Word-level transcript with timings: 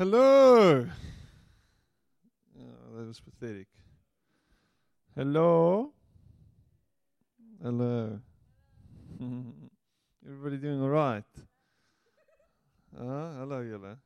Hello. 0.00 0.86
Oh, 2.58 2.96
that 2.96 3.06
was 3.06 3.20
pathetic. 3.20 3.66
Hello. 5.14 5.92
Hello. 7.62 8.18
Everybody 10.26 10.56
doing 10.56 10.80
all 10.80 10.88
right? 10.88 11.22
Uh, 12.98 13.40
hello, 13.40 13.60
Yella. 13.60 13.98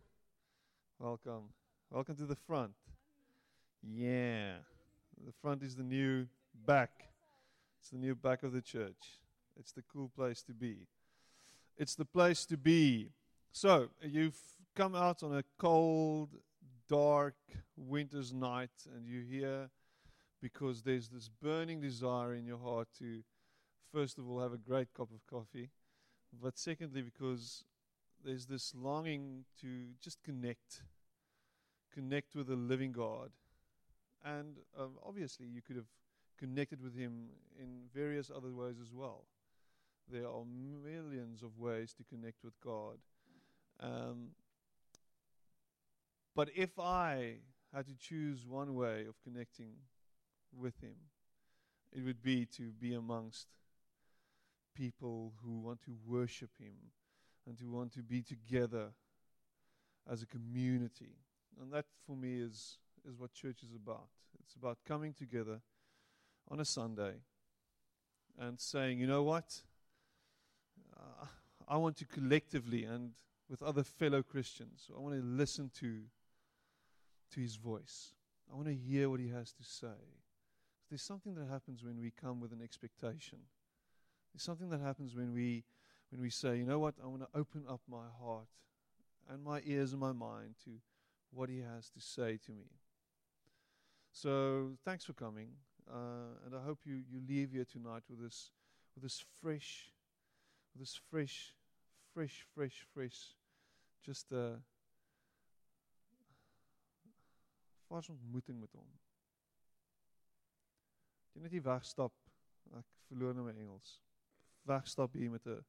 Welcome. 0.98 1.50
Welcome 1.92 2.16
to 2.16 2.26
the 2.26 2.34
front. 2.44 2.72
Yeah. 3.80 4.54
The 5.24 5.32
front 5.40 5.62
is 5.62 5.76
the 5.76 5.84
new 5.84 6.26
back. 6.66 7.04
It's 7.78 7.90
the 7.90 7.98
new 7.98 8.16
back 8.16 8.42
of 8.42 8.52
the 8.52 8.62
church. 8.62 9.20
It's 9.56 9.70
the 9.70 9.84
cool 9.92 10.10
place 10.16 10.42
to 10.42 10.54
be. 10.54 10.88
It's 11.78 11.94
the 11.94 12.04
place 12.04 12.44
to 12.46 12.56
be. 12.56 13.10
So, 13.52 13.90
you've 14.02 14.34
come 14.74 14.94
out 14.94 15.22
on 15.22 15.36
a 15.36 15.44
cold, 15.58 16.30
dark 16.88 17.36
winter's 17.76 18.32
night 18.32 18.70
and 18.94 19.06
you're 19.06 19.22
here 19.22 19.70
because 20.42 20.82
there's 20.82 21.08
this 21.08 21.28
burning 21.28 21.80
desire 21.80 22.34
in 22.34 22.44
your 22.44 22.58
heart 22.58 22.88
to, 22.98 23.22
first 23.92 24.18
of 24.18 24.28
all, 24.28 24.40
have 24.40 24.52
a 24.52 24.58
great 24.58 24.92
cup 24.92 25.08
of 25.12 25.26
coffee, 25.26 25.70
but 26.42 26.58
secondly, 26.58 27.02
because 27.02 27.64
there's 28.24 28.46
this 28.46 28.74
longing 28.74 29.44
to 29.60 29.86
just 30.00 30.22
connect, 30.22 30.82
connect 31.92 32.34
with 32.34 32.48
the 32.48 32.56
living 32.56 32.92
God. 32.92 33.30
And 34.24 34.56
um, 34.78 34.92
obviously, 35.06 35.46
you 35.46 35.62
could 35.62 35.76
have 35.76 35.88
connected 36.38 36.82
with 36.82 36.96
Him 36.96 37.28
in 37.58 37.82
various 37.94 38.30
other 38.34 38.50
ways 38.50 38.76
as 38.82 38.92
well. 38.92 39.24
There 40.10 40.26
are 40.26 40.44
millions 40.44 41.42
of 41.42 41.58
ways 41.58 41.94
to 41.94 42.04
connect 42.04 42.42
with 42.42 42.54
God. 42.60 42.98
Um, 43.80 44.30
but 46.34 46.48
if 46.54 46.78
I 46.78 47.36
had 47.72 47.86
to 47.86 47.94
choose 47.96 48.46
one 48.46 48.74
way 48.74 49.04
of 49.08 49.14
connecting 49.22 49.72
with 50.56 50.80
Him, 50.80 50.96
it 51.92 52.04
would 52.04 52.22
be 52.22 52.46
to 52.56 52.72
be 52.72 52.94
amongst 52.94 53.46
people 54.74 55.32
who 55.44 55.60
want 55.60 55.80
to 55.82 55.96
worship 56.06 56.50
Him 56.58 56.74
and 57.46 57.56
to 57.58 57.70
want 57.70 57.92
to 57.92 58.02
be 58.02 58.22
together 58.22 58.88
as 60.10 60.22
a 60.22 60.26
community. 60.26 61.16
And 61.60 61.72
that, 61.72 61.86
for 62.06 62.16
me, 62.16 62.40
is, 62.40 62.78
is 63.08 63.16
what 63.16 63.32
church 63.32 63.62
is 63.62 63.74
about. 63.74 64.08
It's 64.40 64.54
about 64.54 64.78
coming 64.86 65.12
together 65.12 65.60
on 66.50 66.60
a 66.60 66.64
Sunday 66.64 67.14
and 68.38 68.60
saying, 68.60 68.98
you 68.98 69.06
know 69.06 69.22
what? 69.22 69.62
Uh, 70.96 71.26
I 71.68 71.76
want 71.76 71.96
to 71.98 72.04
collectively 72.04 72.84
and 72.84 73.12
with 73.48 73.62
other 73.62 73.84
fellow 73.84 74.22
Christians, 74.22 74.88
I 74.94 75.00
want 75.00 75.14
to 75.14 75.22
listen 75.22 75.70
to 75.80 76.02
to 77.34 77.40
his 77.40 77.56
voice. 77.56 78.14
I 78.50 78.54
want 78.54 78.68
to 78.68 78.74
hear 78.74 79.10
what 79.10 79.20
he 79.20 79.28
has 79.28 79.52
to 79.52 79.64
say. 79.64 80.00
There's 80.88 81.02
something 81.02 81.34
that 81.34 81.48
happens 81.48 81.82
when 81.82 82.00
we 82.00 82.10
come 82.10 82.40
with 82.40 82.52
an 82.52 82.60
expectation. 82.62 83.38
There's 84.32 84.42
something 84.42 84.68
that 84.70 84.80
happens 84.80 85.14
when 85.14 85.32
we 85.32 85.64
when 86.10 86.20
we 86.20 86.30
say, 86.30 86.58
you 86.58 86.64
know 86.64 86.78
what, 86.78 86.94
I 87.02 87.08
want 87.08 87.22
to 87.22 87.38
open 87.38 87.64
up 87.68 87.80
my 87.88 88.04
heart 88.20 88.46
and 89.28 89.42
my 89.42 89.62
ears 89.64 89.90
and 89.90 90.00
my 90.00 90.12
mind 90.12 90.54
to 90.64 90.70
what 91.32 91.48
he 91.48 91.58
has 91.58 91.90
to 91.90 92.00
say 92.00 92.38
to 92.46 92.52
me. 92.52 92.66
So 94.12 94.72
thanks 94.84 95.04
for 95.04 95.12
coming, 95.12 95.48
uh, 95.90 96.38
and 96.46 96.54
I 96.54 96.62
hope 96.64 96.80
you, 96.84 97.02
you 97.10 97.20
leave 97.26 97.50
here 97.50 97.64
tonight 97.64 98.02
with 98.08 98.22
this 98.22 98.50
with 98.94 99.02
this 99.02 99.24
fresh, 99.42 99.90
with 100.72 100.86
this 100.86 101.00
fresh, 101.10 101.52
fresh, 102.12 102.46
fresh, 102.54 102.86
fresh, 102.94 103.34
just 104.04 104.32
uh, 104.32 104.58
vars 107.94 108.10
ontmoeting 108.10 108.58
met 108.60 108.72
hom. 108.74 108.88
Jy 111.34 111.44
net 111.44 111.54
nie 111.54 111.62
wegstap. 111.62 112.14
Ek 112.74 112.90
verloor 113.08 113.36
nou 113.36 113.46
my 113.46 113.54
Engels. 113.54 113.98
Wegstap 114.66 115.14
hier 115.18 115.30
met 115.30 115.46
'n 115.46 115.62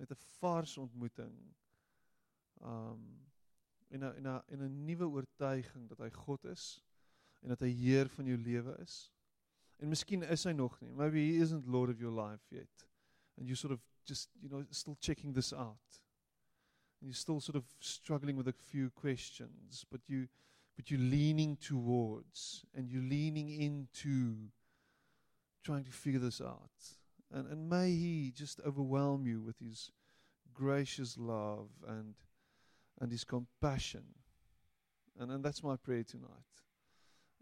met 0.00 0.12
'n 0.12 0.20
vars 0.40 0.76
ontmoeting. 0.78 1.34
Um 2.60 3.28
en 3.90 4.04
'n 4.04 4.14
en 4.16 4.26
'n 4.26 4.42
en 4.48 4.62
'n 4.64 4.84
nuwe 4.84 5.08
oortuiging 5.08 5.88
dat 5.88 5.98
hy 5.98 6.10
God 6.10 6.44
is 6.44 6.84
en 7.42 7.48
dat 7.48 7.60
hy 7.60 7.72
Heer 7.72 8.08
van 8.08 8.26
jou 8.26 8.38
lewe 8.38 8.76
is. 8.78 9.12
En 9.78 9.88
miskien 9.88 10.22
is 10.22 10.44
hy 10.44 10.52
nog 10.52 10.80
nie. 10.80 10.92
Maybe 10.92 11.18
he 11.18 11.40
isn't 11.40 11.66
Lord 11.66 11.90
of 11.90 11.98
your 11.98 12.12
life 12.12 12.44
yet. 12.54 12.88
And 13.36 13.46
you 13.46 13.56
sort 13.56 13.72
of 13.72 13.80
just, 14.04 14.28
you 14.40 14.48
know, 14.48 14.66
still 14.70 14.96
checking 15.00 15.34
this 15.34 15.52
out. 15.52 16.02
And 17.00 17.08
you're 17.08 17.14
still 17.14 17.40
sort 17.40 17.56
of 17.56 17.64
struggling 17.78 18.36
with 18.36 18.48
a 18.48 18.52
few 18.52 18.90
questions, 18.90 19.84
but 19.90 20.00
you 20.06 20.28
but 20.80 20.90
you're 20.90 20.98
leaning 20.98 21.58
towards 21.58 22.64
and 22.74 22.90
you're 22.90 23.02
leaning 23.02 23.50
into 23.50 24.48
trying 25.62 25.84
to 25.84 25.90
figure 25.90 26.18
this 26.18 26.40
out. 26.40 26.70
And, 27.30 27.46
and 27.52 27.68
may 27.68 27.90
He 27.90 28.32
just 28.34 28.62
overwhelm 28.66 29.26
you 29.26 29.42
with 29.42 29.58
His 29.58 29.90
gracious 30.54 31.18
love 31.18 31.68
and, 31.86 32.14
and 32.98 33.12
His 33.12 33.24
compassion. 33.24 34.04
And, 35.18 35.30
and 35.30 35.44
that's 35.44 35.62
my 35.62 35.76
prayer 35.76 36.02
tonight. 36.02 36.30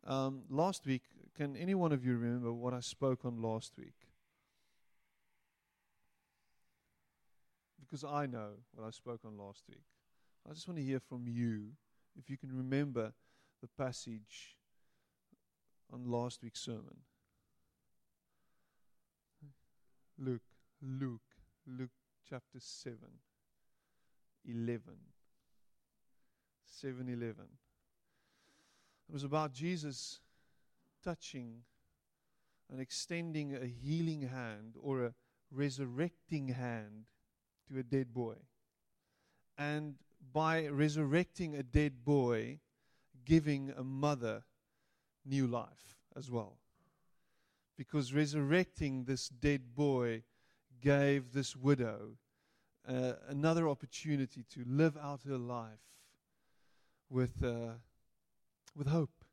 Um, 0.04 0.42
last 0.50 0.84
week, 0.84 1.02
can 1.36 1.54
any 1.56 1.76
one 1.76 1.92
of 1.92 2.04
you 2.04 2.16
remember 2.16 2.52
what 2.52 2.74
I 2.74 2.80
spoke 2.80 3.24
on 3.24 3.40
last 3.40 3.74
week? 3.78 4.08
Because 7.78 8.02
I 8.02 8.26
know 8.26 8.54
what 8.74 8.84
I 8.84 8.90
spoke 8.90 9.20
on 9.24 9.38
last 9.38 9.62
week. 9.68 9.84
I 10.44 10.54
just 10.54 10.66
want 10.66 10.78
to 10.78 10.84
hear 10.84 10.98
from 10.98 11.28
you 11.28 11.68
if 12.18 12.28
you 12.28 12.36
can 12.36 12.50
remember 12.50 13.12
the 13.60 13.68
passage 13.68 14.56
on 15.92 16.10
last 16.10 16.42
week's 16.42 16.60
sermon. 16.60 16.98
Luke, 20.18 20.42
Luke, 20.82 21.20
Luke 21.66 21.90
chapter 22.28 22.58
7, 22.58 22.98
11. 24.44 24.82
7 26.64 27.08
11. 27.08 27.34
It 29.08 29.12
was 29.12 29.24
about 29.24 29.52
Jesus 29.52 30.20
touching 31.02 31.62
and 32.70 32.80
extending 32.80 33.54
a 33.54 33.66
healing 33.66 34.22
hand 34.22 34.74
or 34.80 35.04
a 35.04 35.14
resurrecting 35.50 36.48
hand 36.48 37.06
to 37.68 37.78
a 37.78 37.82
dead 37.82 38.12
boy. 38.12 38.34
And 39.56 39.94
by 40.32 40.66
resurrecting 40.68 41.56
a 41.56 41.62
dead 41.62 42.04
boy, 42.04 42.60
giving 43.28 43.72
a 43.76 43.84
mother 43.84 44.42
new 45.26 45.46
life 45.46 45.98
as 46.16 46.30
well. 46.30 46.56
Because 47.76 48.14
resurrecting 48.14 49.04
this 49.04 49.28
dead 49.28 49.74
boy 49.74 50.22
gave 50.80 51.32
this 51.32 51.54
widow 51.54 52.16
uh, 52.88 53.12
another 53.28 53.68
opportunity 53.68 54.44
to 54.54 54.64
live 54.66 54.96
out 54.96 55.20
her 55.28 55.36
life 55.36 55.84
with, 57.10 57.44
uh, 57.44 57.74
with 58.74 58.86
hope. 58.86 59.24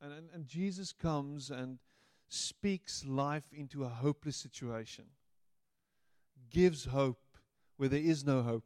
And, 0.00 0.12
and, 0.12 0.28
and 0.32 0.46
Jesus 0.46 0.92
comes 0.92 1.50
and 1.50 1.78
speaks 2.28 3.04
life 3.04 3.52
into 3.52 3.84
a 3.84 3.88
hopeless 3.88 4.36
situation, 4.36 5.04
gives 6.50 6.86
hope 6.86 7.36
where 7.76 7.90
there 7.90 8.00
is 8.00 8.24
no 8.24 8.42
hope, 8.42 8.64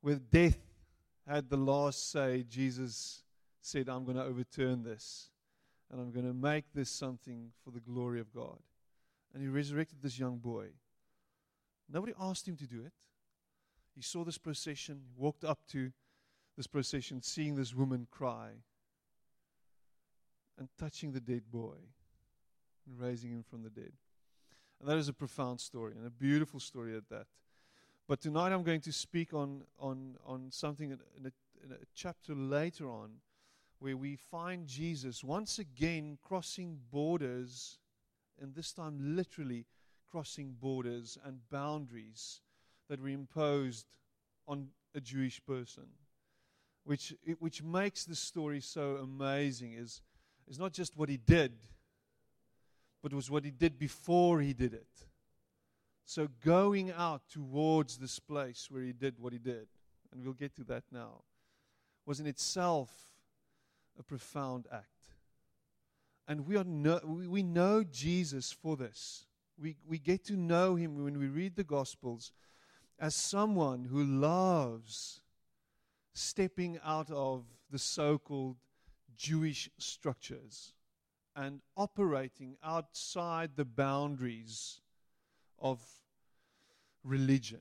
where 0.00 0.14
death 0.14 0.65
had 1.26 1.48
the 1.48 1.56
last 1.56 2.10
say, 2.10 2.44
Jesus 2.48 3.22
said, 3.60 3.88
I'm 3.88 4.04
going 4.04 4.16
to 4.16 4.24
overturn 4.24 4.82
this 4.82 5.30
and 5.90 6.00
I'm 6.00 6.10
going 6.10 6.26
to 6.26 6.34
make 6.34 6.64
this 6.72 6.90
something 6.90 7.52
for 7.64 7.70
the 7.70 7.80
glory 7.80 8.20
of 8.20 8.32
God. 8.32 8.58
And 9.32 9.42
he 9.42 9.48
resurrected 9.48 9.98
this 10.02 10.18
young 10.18 10.38
boy. 10.38 10.68
Nobody 11.92 12.12
asked 12.18 12.46
him 12.48 12.56
to 12.56 12.66
do 12.66 12.80
it. 12.80 12.92
He 13.94 14.02
saw 14.02 14.24
this 14.24 14.38
procession, 14.38 15.02
walked 15.16 15.44
up 15.44 15.60
to 15.72 15.92
this 16.56 16.66
procession, 16.66 17.22
seeing 17.22 17.54
this 17.54 17.74
woman 17.74 18.06
cry 18.10 18.50
and 20.58 20.68
touching 20.78 21.12
the 21.12 21.20
dead 21.20 21.42
boy 21.50 21.76
and 22.86 22.98
raising 22.98 23.30
him 23.30 23.44
from 23.48 23.62
the 23.62 23.70
dead. 23.70 23.92
And 24.80 24.88
that 24.88 24.98
is 24.98 25.08
a 25.08 25.12
profound 25.12 25.60
story 25.60 25.94
and 25.96 26.06
a 26.06 26.10
beautiful 26.10 26.60
story 26.60 26.96
at 26.96 27.08
that. 27.08 27.26
But 28.08 28.20
tonight 28.20 28.52
I'm 28.52 28.62
going 28.62 28.82
to 28.82 28.92
speak 28.92 29.34
on, 29.34 29.62
on, 29.80 30.16
on 30.24 30.52
something 30.52 30.90
in 30.90 31.26
a, 31.26 31.32
in 31.64 31.72
a 31.72 31.76
chapter 31.92 32.36
later 32.36 32.88
on 32.88 33.10
where 33.80 33.96
we 33.96 34.14
find 34.14 34.68
Jesus 34.68 35.24
once 35.24 35.58
again 35.58 36.16
crossing 36.22 36.78
borders, 36.92 37.78
and 38.40 38.54
this 38.54 38.72
time 38.72 39.16
literally 39.16 39.66
crossing 40.08 40.54
borders 40.60 41.18
and 41.24 41.40
boundaries 41.50 42.42
that 42.88 43.00
were 43.00 43.08
imposed 43.08 43.86
on 44.46 44.68
a 44.94 45.00
Jewish 45.00 45.44
person. 45.44 45.86
Which, 46.84 47.12
it, 47.24 47.42
which 47.42 47.60
makes 47.64 48.04
the 48.04 48.14
story 48.14 48.60
so 48.60 48.98
amazing 49.02 49.72
is, 49.72 50.00
is 50.46 50.60
not 50.60 50.72
just 50.72 50.96
what 50.96 51.08
he 51.08 51.16
did, 51.16 51.54
but 53.02 53.12
was 53.12 53.32
what 53.32 53.44
he 53.44 53.50
did 53.50 53.80
before 53.80 54.40
he 54.40 54.52
did 54.52 54.74
it. 54.74 54.86
So 56.08 56.28
going 56.44 56.92
out 56.92 57.22
towards 57.28 57.98
this 57.98 58.20
place 58.20 58.68
where 58.70 58.82
he 58.82 58.92
did 58.92 59.18
what 59.18 59.32
he 59.32 59.40
did, 59.40 59.66
and 60.12 60.22
we'll 60.22 60.34
get 60.34 60.54
to 60.54 60.64
that 60.64 60.84
now. 60.92 61.24
was 62.06 62.20
in 62.20 62.28
itself 62.28 63.10
a 63.98 64.04
profound 64.04 64.68
act. 64.72 64.86
And 66.28 66.46
we, 66.46 66.56
are 66.56 66.62
no, 66.62 67.00
we, 67.04 67.26
we 67.26 67.42
know 67.42 67.82
Jesus 67.82 68.52
for 68.52 68.76
this. 68.76 69.26
We, 69.60 69.78
we 69.84 69.98
get 69.98 70.24
to 70.26 70.36
know 70.36 70.76
him 70.76 71.02
when 71.02 71.18
we 71.18 71.26
read 71.26 71.56
the 71.56 71.64
Gospels 71.64 72.30
as 73.00 73.16
someone 73.16 73.84
who 73.84 74.04
loves 74.04 75.20
stepping 76.14 76.78
out 76.84 77.10
of 77.10 77.44
the 77.68 77.80
so 77.80 78.16
called 78.16 78.58
Jewish 79.16 79.68
structures 79.76 80.72
and 81.34 81.62
operating 81.76 82.56
outside 82.62 83.56
the 83.56 83.64
boundaries 83.64 84.82
of 85.60 85.80
religion. 87.04 87.60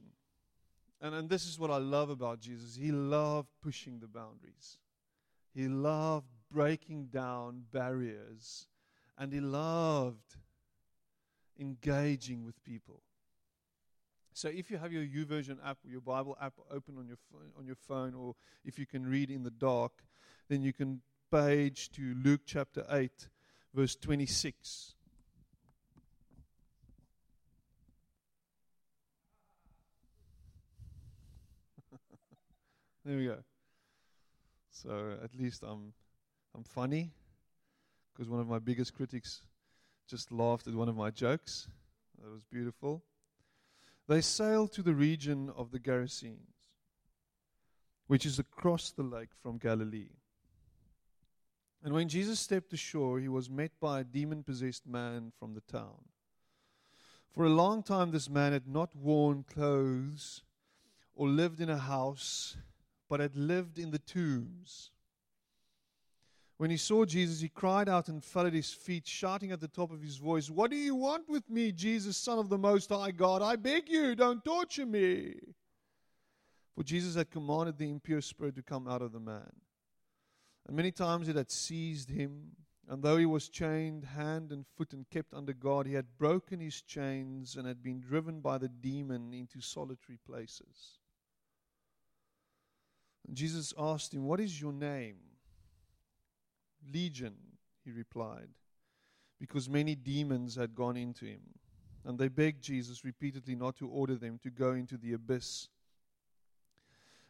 And, 1.01 1.13
and 1.13 1.29
this 1.29 1.45
is 1.45 1.59
what 1.59 1.71
I 1.71 1.77
love 1.77 2.09
about 2.09 2.39
Jesus. 2.39 2.75
He 2.75 2.91
loved 2.91 3.49
pushing 3.61 3.99
the 3.99 4.07
boundaries, 4.07 4.77
he 5.53 5.67
loved 5.67 6.27
breaking 6.51 7.07
down 7.07 7.63
barriers, 7.71 8.67
and 9.17 9.31
he 9.33 9.39
loved 9.39 10.37
engaging 11.59 12.43
with 12.43 12.63
people. 12.63 13.01
So 14.33 14.49
if 14.49 14.69
you 14.69 14.77
have 14.77 14.91
your 14.91 15.03
YouVersion 15.03 15.57
app 15.65 15.77
or 15.85 15.89
your 15.89 16.01
Bible 16.01 16.37
app 16.41 16.53
open 16.69 16.97
on 16.97 17.07
your 17.07 17.17
phone, 17.31 17.51
on 17.57 17.65
your 17.65 17.77
phone, 17.77 18.13
or 18.13 18.35
if 18.65 18.77
you 18.77 18.85
can 18.85 19.05
read 19.05 19.31
in 19.31 19.43
the 19.43 19.49
dark, 19.49 20.03
then 20.49 20.61
you 20.61 20.73
can 20.73 21.01
page 21.31 21.89
to 21.91 22.15
Luke 22.21 22.41
chapter 22.45 22.85
8, 22.89 23.29
verse 23.73 23.95
26. 23.95 24.94
There 33.05 33.17
we 33.17 33.25
go. 33.25 33.37
So 34.71 35.17
at 35.23 35.35
least 35.35 35.63
I'm 35.63 35.93
I'm 36.55 36.63
funny 36.63 37.11
because 38.11 38.29
one 38.29 38.39
of 38.39 38.47
my 38.47 38.59
biggest 38.59 38.95
critics 38.95 39.41
just 40.07 40.31
laughed 40.31 40.67
at 40.67 40.73
one 40.73 40.89
of 40.89 40.95
my 40.95 41.11
jokes. 41.11 41.67
That 42.21 42.31
was 42.31 42.43
beautiful. 42.43 43.03
They 44.07 44.21
sailed 44.21 44.71
to 44.73 44.81
the 44.81 44.93
region 44.93 45.51
of 45.55 45.71
the 45.71 45.79
Gerasenes, 45.79 46.69
which 48.07 48.25
is 48.25 48.39
across 48.39 48.91
the 48.91 49.03
lake 49.03 49.29
from 49.41 49.57
Galilee. 49.57 50.11
And 51.83 51.93
when 51.93 52.07
Jesus 52.07 52.39
stepped 52.39 52.73
ashore, 52.73 53.19
he 53.19 53.27
was 53.27 53.49
met 53.49 53.71
by 53.79 53.99
a 53.99 54.03
demon 54.03 54.43
possessed 54.43 54.87
man 54.87 55.31
from 55.39 55.53
the 55.53 55.61
town. 55.61 56.05
For 57.31 57.45
a 57.45 57.49
long 57.49 57.83
time, 57.83 58.11
this 58.11 58.29
man 58.29 58.53
had 58.53 58.67
not 58.67 58.95
worn 58.95 59.43
clothes 59.43 60.41
or 61.15 61.27
lived 61.27 61.59
in 61.59 61.69
a 61.69 61.77
house, 61.77 62.57
but 63.15 63.21
had 63.21 63.37
lived 63.37 63.79
in 63.79 63.91
the 63.91 63.99
tombs. 63.99 64.91
When 66.57 66.69
he 66.69 66.75
saw 66.75 67.05
Jesus, 67.05 67.39
he 67.39 67.47
cried 67.47 67.87
out 67.87 68.09
and 68.09 68.21
fell 68.21 68.45
at 68.45 68.51
his 68.51 68.73
feet, 68.73 69.07
shouting 69.07 69.53
at 69.53 69.61
the 69.61 69.69
top 69.69 69.89
of 69.89 70.01
his 70.01 70.17
voice, 70.17 70.49
What 70.49 70.69
do 70.69 70.75
you 70.75 70.95
want 70.95 71.29
with 71.29 71.49
me, 71.49 71.71
Jesus, 71.71 72.17
Son 72.17 72.39
of 72.39 72.49
the 72.49 72.57
Most 72.57 72.89
High 72.89 73.11
God? 73.11 73.41
I 73.41 73.55
beg 73.55 73.87
you, 73.87 74.15
don't 74.15 74.43
torture 74.43 74.85
me. 74.85 75.35
For 76.75 76.83
Jesus 76.83 77.15
had 77.15 77.31
commanded 77.31 77.77
the 77.77 77.89
impure 77.89 78.19
spirit 78.19 78.57
to 78.57 78.61
come 78.61 78.85
out 78.85 79.01
of 79.01 79.13
the 79.13 79.21
man. 79.21 79.61
And 80.67 80.75
many 80.75 80.91
times 80.91 81.29
it 81.29 81.37
had 81.37 81.51
seized 81.51 82.09
him, 82.09 82.51
and 82.89 83.01
though 83.01 83.15
he 83.15 83.25
was 83.25 83.47
chained 83.47 84.03
hand 84.03 84.51
and 84.51 84.65
foot 84.75 84.91
and 84.91 85.09
kept 85.09 85.33
under 85.33 85.53
guard, 85.53 85.87
he 85.87 85.93
had 85.93 86.17
broken 86.17 86.59
his 86.59 86.81
chains 86.81 87.55
and 87.55 87.65
had 87.65 87.81
been 87.81 88.01
driven 88.01 88.41
by 88.41 88.57
the 88.57 88.67
demon 88.67 89.33
into 89.33 89.61
solitary 89.61 90.17
places. 90.27 90.99
Jesus 93.33 93.73
asked 93.77 94.13
him, 94.13 94.25
What 94.25 94.39
is 94.39 94.59
your 94.59 94.73
name? 94.73 95.17
Legion, 96.93 97.35
he 97.83 97.91
replied, 97.91 98.49
because 99.39 99.69
many 99.69 99.95
demons 99.95 100.55
had 100.55 100.75
gone 100.75 100.97
into 100.97 101.25
him. 101.25 101.41
And 102.03 102.19
they 102.19 102.27
begged 102.27 102.61
Jesus 102.61 103.03
repeatedly 103.03 103.55
not 103.55 103.75
to 103.77 103.87
order 103.87 104.15
them 104.15 104.39
to 104.43 104.51
go 104.51 104.73
into 104.73 104.95
the 104.95 105.13
abyss. 105.13 105.69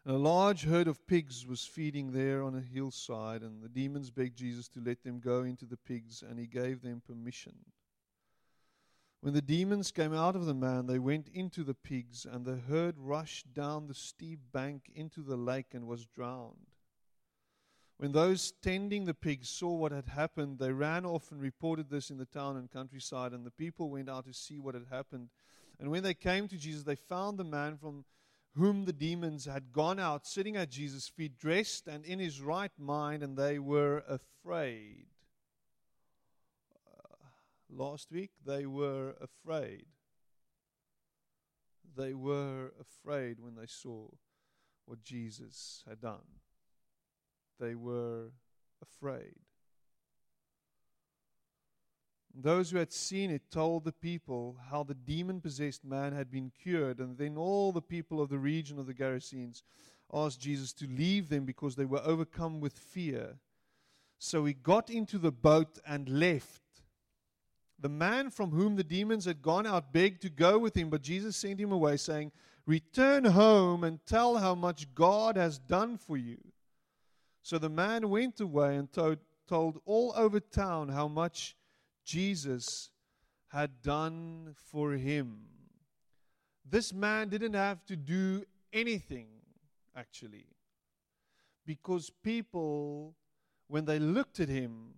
And 0.05 0.13
a 0.13 0.19
large 0.19 0.65
herd 0.65 0.87
of 0.87 1.07
pigs 1.07 1.47
was 1.47 1.65
feeding 1.65 2.11
there 2.11 2.43
on 2.43 2.55
a 2.55 2.61
hillside, 2.61 3.41
and 3.41 3.63
the 3.63 3.69
demons 3.69 4.11
begged 4.11 4.37
Jesus 4.37 4.67
to 4.69 4.81
let 4.81 5.03
them 5.03 5.19
go 5.19 5.43
into 5.43 5.65
the 5.65 5.77
pigs, 5.77 6.21
and 6.21 6.37
he 6.37 6.45
gave 6.45 6.81
them 6.81 7.01
permission. 7.07 7.55
When 9.25 9.33
the 9.33 9.41
demons 9.41 9.91
came 9.91 10.13
out 10.13 10.35
of 10.35 10.45
the 10.45 10.53
man, 10.53 10.85
they 10.85 10.99
went 10.99 11.29
into 11.29 11.63
the 11.63 11.73
pigs, 11.73 12.27
and 12.31 12.45
the 12.45 12.57
herd 12.57 12.93
rushed 12.99 13.55
down 13.55 13.87
the 13.87 13.95
steep 13.95 14.39
bank 14.53 14.91
into 14.93 15.23
the 15.23 15.35
lake 15.35 15.73
and 15.73 15.87
was 15.87 16.05
drowned. 16.05 16.67
When 17.97 18.11
those 18.11 18.53
tending 18.61 19.05
the 19.05 19.15
pigs 19.15 19.49
saw 19.49 19.73
what 19.73 19.91
had 19.91 20.09
happened, 20.09 20.59
they 20.59 20.71
ran 20.71 21.07
off 21.07 21.31
and 21.31 21.41
reported 21.41 21.89
this 21.89 22.11
in 22.11 22.19
the 22.19 22.27
town 22.27 22.55
and 22.55 22.69
countryside, 22.69 23.33
and 23.33 23.43
the 23.43 23.49
people 23.49 23.89
went 23.89 24.11
out 24.11 24.25
to 24.25 24.31
see 24.31 24.59
what 24.59 24.75
had 24.75 24.85
happened. 24.91 25.29
And 25.79 25.89
when 25.89 26.03
they 26.03 26.13
came 26.13 26.47
to 26.47 26.55
Jesus, 26.55 26.83
they 26.83 26.93
found 26.93 27.39
the 27.39 27.43
man 27.43 27.77
from 27.77 28.05
whom 28.53 28.85
the 28.85 28.93
demons 28.93 29.45
had 29.45 29.73
gone 29.73 29.97
out, 29.97 30.27
sitting 30.27 30.55
at 30.55 30.69
Jesus' 30.69 31.07
feet, 31.07 31.35
dressed 31.35 31.87
and 31.87 32.05
in 32.05 32.19
his 32.19 32.41
right 32.41 32.77
mind, 32.77 33.23
and 33.23 33.35
they 33.35 33.57
were 33.57 34.03
afraid. 34.07 35.07
Last 37.69 38.11
week, 38.11 38.31
they 38.45 38.65
were 38.65 39.15
afraid. 39.21 39.85
They 41.95 42.13
were 42.13 42.73
afraid 42.79 43.39
when 43.39 43.55
they 43.55 43.67
saw 43.67 44.09
what 44.85 45.03
Jesus 45.03 45.83
had 45.87 46.01
done. 46.01 46.41
They 47.59 47.75
were 47.75 48.31
afraid. 48.81 49.35
Those 52.37 52.69
who 52.69 52.77
had 52.77 52.91
seen 52.91 53.31
it 53.31 53.49
told 53.49 53.85
the 53.85 53.93
people 53.93 54.57
how 54.69 54.83
the 54.83 54.93
demon 54.93 55.39
possessed 55.39 55.85
man 55.85 56.11
had 56.11 56.29
been 56.29 56.51
cured, 56.61 56.99
and 56.99 57.17
then 57.17 57.37
all 57.37 57.71
the 57.71 57.81
people 57.81 58.21
of 58.21 58.29
the 58.29 58.37
region 58.37 58.77
of 58.77 58.87
the 58.87 58.93
Gerasenes 58.93 59.63
asked 60.13 60.41
Jesus 60.41 60.73
to 60.73 60.87
leave 60.87 61.29
them 61.29 61.45
because 61.45 61.75
they 61.75 61.85
were 61.85 62.01
overcome 62.03 62.59
with 62.59 62.73
fear. 62.73 63.37
So 64.19 64.43
he 64.43 64.53
got 64.53 64.89
into 64.89 65.17
the 65.17 65.31
boat 65.31 65.79
and 65.87 66.09
left. 66.09 66.61
The 67.85 67.89
man 67.89 68.31
from 68.31 68.49
whom 68.49 68.77
the 68.77 68.83
demons 68.83 69.25
had 69.25 69.43
gone 69.43 69.67
out 69.67 69.93
begged 69.93 70.23
to 70.23 70.29
go 70.31 70.57
with 70.57 70.75
him, 70.75 70.89
but 70.89 71.03
Jesus 71.03 71.37
sent 71.37 71.59
him 71.59 71.71
away, 71.71 71.97
saying, 71.97 72.31
Return 72.65 73.25
home 73.25 73.83
and 73.83 74.03
tell 74.07 74.37
how 74.37 74.55
much 74.55 74.91
God 74.95 75.37
has 75.37 75.59
done 75.59 75.99
for 75.99 76.17
you. 76.17 76.39
So 77.43 77.59
the 77.59 77.69
man 77.69 78.09
went 78.09 78.39
away 78.39 78.75
and 78.77 78.91
told, 78.91 79.19
told 79.47 79.81
all 79.85 80.13
over 80.15 80.39
town 80.39 80.89
how 80.89 81.07
much 81.07 81.55
Jesus 82.03 82.89
had 83.49 83.83
done 83.83 84.55
for 84.71 84.93
him. 84.93 85.41
This 86.67 86.91
man 86.91 87.29
didn't 87.29 87.53
have 87.53 87.85
to 87.85 87.95
do 87.95 88.45
anything, 88.73 89.27
actually, 89.95 90.47
because 91.67 92.09
people, 92.09 93.13
when 93.67 93.85
they 93.85 93.99
looked 93.99 94.39
at 94.39 94.49
him, 94.49 94.95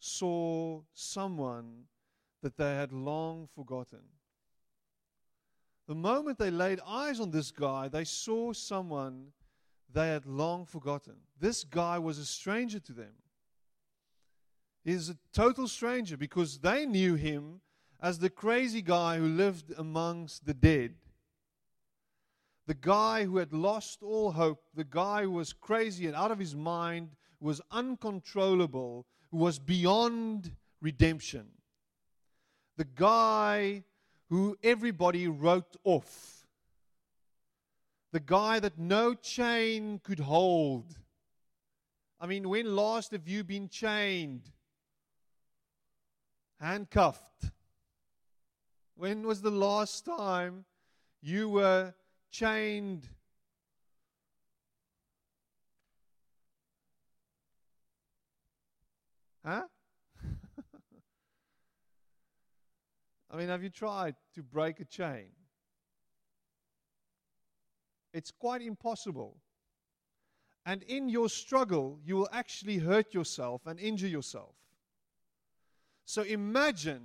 saw 0.00 0.80
someone 0.92 1.84
that 2.42 2.56
they 2.56 2.74
had 2.74 2.92
long 2.92 3.48
forgotten. 3.54 4.02
The 5.86 5.94
moment 5.94 6.38
they 6.38 6.50
laid 6.50 6.80
eyes 6.86 7.20
on 7.20 7.30
this 7.30 7.50
guy, 7.50 7.88
they 7.88 8.04
saw 8.04 8.52
someone 8.52 9.32
they 9.92 10.08
had 10.08 10.24
long 10.24 10.64
forgotten. 10.64 11.16
This 11.38 11.64
guy 11.64 11.98
was 11.98 12.18
a 12.18 12.24
stranger 12.24 12.78
to 12.80 12.92
them. 12.92 13.14
He's 14.84 15.10
a 15.10 15.18
total 15.32 15.68
stranger 15.68 16.16
because 16.16 16.58
they 16.58 16.86
knew 16.86 17.14
him 17.14 17.60
as 18.00 18.18
the 18.18 18.30
crazy 18.30 18.82
guy 18.82 19.18
who 19.18 19.26
lived 19.26 19.72
amongst 19.76 20.46
the 20.46 20.54
dead. 20.54 20.94
The 22.66 22.74
guy 22.74 23.24
who 23.24 23.38
had 23.38 23.52
lost 23.52 24.02
all 24.02 24.32
hope, 24.32 24.62
the 24.74 24.84
guy 24.84 25.22
who 25.22 25.32
was 25.32 25.52
crazy 25.52 26.06
and 26.06 26.14
out 26.14 26.30
of 26.30 26.38
his 26.38 26.54
mind, 26.54 27.10
was 27.40 27.60
uncontrollable, 27.70 29.06
who 29.30 29.38
was 29.38 29.58
beyond 29.58 30.52
redemption. 30.80 31.48
The 32.80 32.86
guy 32.86 33.84
who 34.30 34.56
everybody 34.62 35.28
wrote 35.28 35.76
off. 35.84 36.46
The 38.12 38.20
guy 38.20 38.58
that 38.58 38.78
no 38.78 39.12
chain 39.12 40.00
could 40.02 40.20
hold. 40.20 40.96
I 42.18 42.26
mean, 42.26 42.48
when 42.48 42.74
last 42.74 43.12
have 43.12 43.28
you 43.28 43.44
been 43.44 43.68
chained? 43.68 44.48
handcuffed. 46.58 47.50
When 48.94 49.26
was 49.26 49.42
the 49.42 49.50
last 49.50 50.06
time 50.06 50.64
you 51.20 51.50
were 51.50 51.92
chained? 52.30 53.06
Huh? 59.44 59.64
I 63.30 63.36
mean, 63.36 63.48
have 63.48 63.62
you 63.62 63.70
tried 63.70 64.16
to 64.34 64.42
break 64.42 64.80
a 64.80 64.84
chain? 64.84 65.28
It's 68.12 68.30
quite 68.30 68.60
impossible. 68.62 69.36
And 70.66 70.82
in 70.82 71.08
your 71.08 71.28
struggle, 71.28 72.00
you 72.04 72.16
will 72.16 72.28
actually 72.32 72.78
hurt 72.78 73.14
yourself 73.14 73.62
and 73.66 73.78
injure 73.78 74.08
yourself. 74.08 74.54
So 76.04 76.22
imagine 76.22 77.02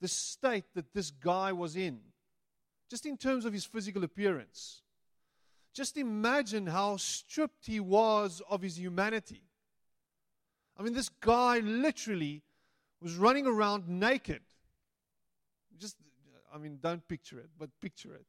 the 0.00 0.08
state 0.08 0.64
that 0.74 0.94
this 0.94 1.10
guy 1.10 1.52
was 1.52 1.76
in, 1.76 2.00
just 2.88 3.04
in 3.04 3.16
terms 3.16 3.44
of 3.44 3.52
his 3.52 3.64
physical 3.64 4.04
appearance. 4.04 4.82
Just 5.74 5.96
imagine 5.96 6.66
how 6.66 6.96
stripped 6.96 7.66
he 7.66 7.80
was 7.80 8.40
of 8.48 8.62
his 8.62 8.78
humanity. 8.78 9.42
I 10.76 10.82
mean, 10.82 10.94
this 10.94 11.08
guy 11.08 11.58
literally 11.58 12.42
was 13.00 13.16
running 13.16 13.46
around 13.46 13.88
naked. 13.88 14.42
Just, 15.80 15.96
I 16.54 16.58
mean, 16.58 16.78
don't 16.80 17.06
picture 17.08 17.38
it, 17.38 17.48
but 17.58 17.70
picture 17.80 18.14
it. 18.14 18.26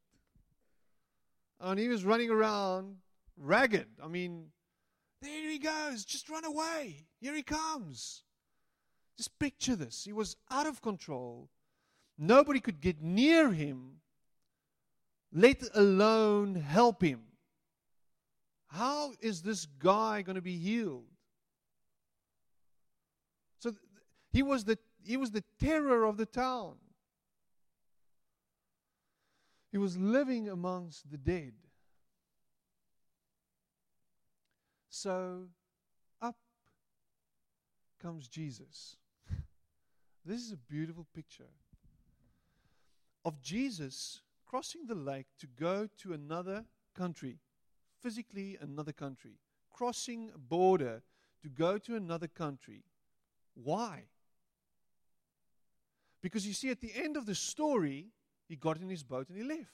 And 1.60 1.78
he 1.78 1.88
was 1.88 2.04
running 2.04 2.30
around 2.30 2.96
ragged. 3.36 3.86
I 4.02 4.08
mean, 4.08 4.46
there 5.20 5.50
he 5.50 5.58
goes. 5.58 6.04
Just 6.04 6.28
run 6.28 6.44
away. 6.44 7.06
Here 7.20 7.34
he 7.34 7.42
comes. 7.42 8.22
Just 9.16 9.38
picture 9.38 9.76
this. 9.76 10.04
He 10.04 10.12
was 10.12 10.36
out 10.50 10.66
of 10.66 10.82
control. 10.82 11.48
Nobody 12.18 12.60
could 12.60 12.80
get 12.80 13.02
near 13.02 13.52
him, 13.52 14.00
let 15.32 15.62
alone 15.74 16.54
help 16.54 17.02
him. 17.02 17.20
How 18.68 19.12
is 19.20 19.42
this 19.42 19.66
guy 19.66 20.22
going 20.22 20.36
to 20.36 20.42
be 20.42 20.56
healed? 20.56 21.04
So 23.58 23.70
th- 23.70 23.80
he 24.32 24.42
was 24.42 24.64
the 24.64 24.78
he 25.04 25.16
was 25.16 25.30
the 25.30 25.44
terror 25.60 26.04
of 26.04 26.16
the 26.16 26.26
town. 26.26 26.76
He 29.72 29.78
was 29.78 29.96
living 29.96 30.50
amongst 30.50 31.10
the 31.10 31.16
dead. 31.16 31.54
So 34.90 35.46
up 36.20 36.36
comes 37.98 38.28
Jesus. 38.28 38.96
this 40.26 40.42
is 40.42 40.52
a 40.52 40.58
beautiful 40.58 41.06
picture 41.14 41.48
of 43.24 43.40
Jesus 43.40 44.20
crossing 44.44 44.86
the 44.86 44.94
lake 44.94 45.28
to 45.38 45.46
go 45.46 45.88
to 46.02 46.12
another 46.12 46.66
country, 46.94 47.38
physically 48.02 48.58
another 48.60 48.92
country, 48.92 49.38
crossing 49.70 50.30
a 50.34 50.38
border 50.38 51.02
to 51.40 51.48
go 51.48 51.78
to 51.78 51.96
another 51.96 52.28
country. 52.28 52.84
Why? 53.54 54.02
Because 56.20 56.46
you 56.46 56.52
see, 56.52 56.68
at 56.68 56.82
the 56.82 56.92
end 56.94 57.16
of 57.16 57.24
the 57.24 57.34
story, 57.34 58.08
he 58.48 58.56
got 58.56 58.78
in 58.78 58.88
his 58.88 59.02
boat 59.02 59.28
and 59.28 59.36
he 59.38 59.44
left. 59.44 59.72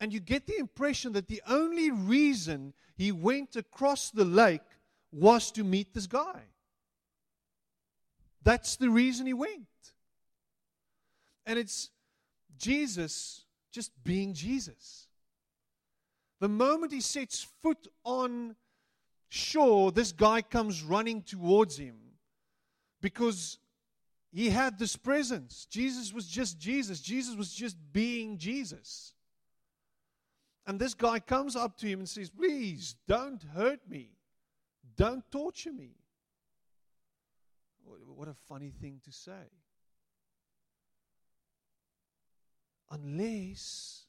And 0.00 0.12
you 0.12 0.20
get 0.20 0.46
the 0.46 0.58
impression 0.58 1.12
that 1.12 1.28
the 1.28 1.42
only 1.46 1.90
reason 1.90 2.72
he 2.96 3.12
went 3.12 3.56
across 3.56 4.10
the 4.10 4.24
lake 4.24 4.62
was 5.12 5.50
to 5.52 5.64
meet 5.64 5.92
this 5.92 6.06
guy. 6.06 6.42
That's 8.42 8.76
the 8.76 8.88
reason 8.88 9.26
he 9.26 9.34
went. 9.34 9.66
And 11.44 11.58
it's 11.58 11.90
Jesus 12.56 13.44
just 13.70 13.92
being 14.02 14.34
Jesus. 14.34 15.06
The 16.40 16.48
moment 16.48 16.92
he 16.92 17.00
sets 17.00 17.46
foot 17.62 17.88
on 18.04 18.56
shore, 19.28 19.92
this 19.92 20.12
guy 20.12 20.40
comes 20.40 20.82
running 20.82 21.22
towards 21.22 21.76
him 21.76 21.96
because 23.00 23.58
he 24.32 24.50
had 24.50 24.78
this 24.78 24.96
presence. 24.96 25.66
Jesus 25.70 26.12
was 26.12 26.26
just 26.26 26.58
Jesus. 26.58 27.00
Jesus 27.00 27.34
was 27.36 27.52
just 27.52 27.76
being 27.92 28.38
Jesus. 28.38 29.14
And 30.66 30.78
this 30.78 30.94
guy 30.94 31.18
comes 31.18 31.56
up 31.56 31.76
to 31.78 31.86
him 31.86 31.98
and 32.00 32.08
says, 32.08 32.30
Please 32.30 32.94
don't 33.08 33.42
hurt 33.54 33.80
me. 33.88 34.10
Don't 34.96 35.28
torture 35.30 35.72
me. 35.72 35.96
What 37.84 38.28
a 38.28 38.34
funny 38.46 38.70
thing 38.70 39.00
to 39.04 39.12
say. 39.12 39.48
Unless, 42.90 44.04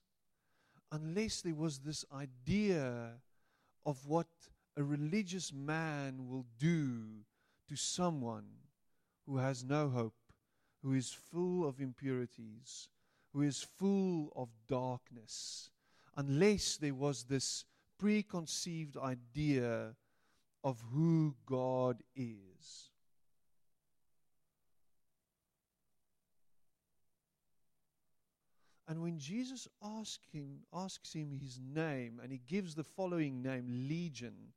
unless 0.92 1.42
there 1.42 1.56
was 1.56 1.80
this 1.80 2.04
idea 2.13 3.13
of 3.86 4.06
what 4.06 4.28
a 4.78 4.84
religious 4.84 5.54
man 5.54 6.28
will 6.28 6.46
do 6.60 7.24
to 7.70 7.75
someone 7.75 8.46
who 9.25 9.38
has 9.38 9.63
no 9.63 9.90
hope, 9.90 10.16
who 10.82 10.94
is 10.94 11.12
full 11.12 11.68
of 11.68 11.80
impurities, 11.80 12.88
who 13.34 13.42
is 13.42 13.62
full 13.78 14.32
of 14.36 14.50
darkness, 14.68 15.70
unless 16.18 16.78
there 16.78 16.94
was 16.94 17.24
this 17.24 17.66
preconceived 17.98 18.98
idea 18.98 19.96
of 20.63 20.84
who 20.92 21.36
God 21.46 22.04
is. 22.16 22.90
And 28.88 29.01
when 29.01 29.20
Jesus 29.20 29.70
asks 29.82 30.28
him, 30.34 30.63
asks 30.74 31.13
him 31.13 31.32
his 31.32 31.60
name, 31.62 32.20
and 32.22 32.30
he 32.30 32.42
gives 32.46 32.75
the 32.75 32.84
following 32.84 33.42
name, 33.42 33.66
Legion, 33.88 34.51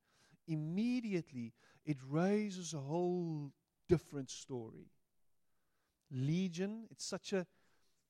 immediately 0.49 1.52
it 1.85 1.99
raises 2.09 2.75
a 2.75 2.80
whole 2.80 3.52
different 3.88 4.30
story. 4.30 4.90
Legion, 6.10 6.84
it's 6.90 7.04
such 7.04 7.32
a 7.32 7.46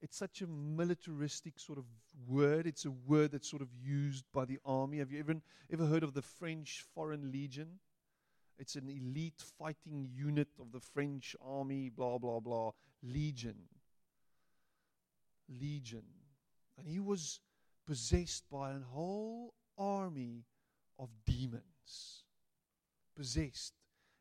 it's 0.02 0.18
such 0.18 0.42
a 0.42 0.46
militaristic 0.46 1.58
sort 1.58 1.78
of 1.78 1.86
word. 2.28 2.66
It's 2.66 2.84
a 2.84 2.90
word 2.90 3.32
that's 3.32 3.48
sort 3.48 3.62
of 3.62 3.68
used 3.72 4.26
by 4.34 4.44
the 4.44 4.58
army. 4.62 4.98
Have 4.98 5.10
you 5.10 5.18
ever, 5.18 5.36
ever 5.72 5.86
heard 5.86 6.02
of 6.02 6.12
the 6.12 6.20
French 6.20 6.84
Foreign 6.94 7.32
Legion? 7.32 7.78
It's 8.58 8.76
an 8.76 8.90
elite 8.90 9.42
fighting 9.58 10.06
unit 10.14 10.48
of 10.60 10.72
the 10.72 10.80
French 10.80 11.34
army, 11.42 11.88
blah, 11.88 12.18
blah, 12.18 12.38
blah. 12.38 12.72
Legion. 13.02 13.56
Legion. 15.48 16.04
And 16.76 16.86
he 16.86 17.00
was 17.00 17.40
possessed 17.86 18.44
by 18.50 18.72
a 18.72 18.80
whole 18.92 19.54
army 19.78 20.44
of 20.98 21.08
demons. 21.24 22.24
Possessed. 23.16 23.72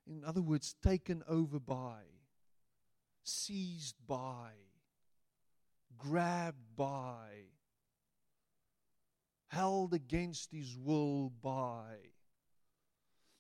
In 0.08 0.24
other 0.26 0.42
words, 0.42 0.76
taken 0.84 1.24
over 1.28 1.60
by, 1.60 2.02
seized 3.24 3.96
by 4.06 4.52
grabbed 5.98 6.76
by, 6.76 7.30
held 9.48 9.94
against 9.94 10.52
his 10.52 10.78
will 10.78 11.32
by. 11.42 11.96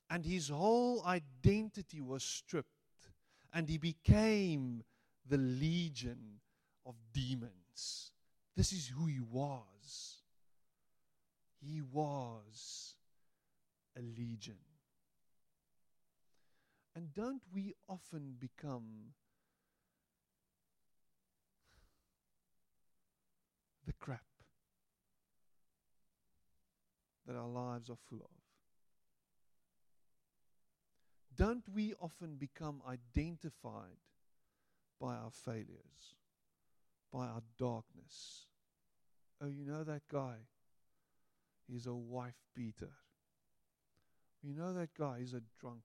And 0.10 0.26
his 0.26 0.50
whole 0.50 1.04
identity 1.06 2.02
was 2.02 2.24
stripped, 2.24 2.68
and 3.54 3.68
he 3.68 3.78
became 3.78 4.84
the 5.28 5.38
legion 5.38 6.40
of 6.86 6.96
demons. 7.14 8.12
This 8.56 8.72
is 8.72 8.88
who 8.88 9.08
he 9.08 9.20
was. 9.20 10.22
He 11.60 11.82
was 11.82 12.96
a 13.98 14.02
legion. 14.02 14.58
And 16.96 17.14
don't 17.14 17.42
we 17.52 17.74
often 17.90 18.36
become 18.40 19.14
the 23.86 23.94
crap 23.94 24.24
that 27.26 27.36
our 27.36 27.48
lives 27.48 27.90
are 27.90 27.98
full 28.10 28.20
of. 28.20 28.30
Don't 31.36 31.68
we 31.74 31.94
often 32.00 32.36
become 32.36 32.82
identified 32.88 33.98
by 35.00 35.16
our 35.16 35.32
failures, 35.32 36.16
by 37.12 37.26
our 37.28 37.42
darkness? 37.58 38.46
Oh, 39.42 39.48
you 39.48 39.66
know 39.66 39.84
that 39.84 40.04
guy? 40.12 40.36
He's 41.68 41.88
a 41.88 41.94
wife 41.94 42.40
beater. 42.56 42.92
You 44.44 44.54
know 44.54 44.74
that 44.74 44.94
guy? 44.94 45.20
He's 45.20 45.34
a 45.34 45.42
drunk. 45.60 45.82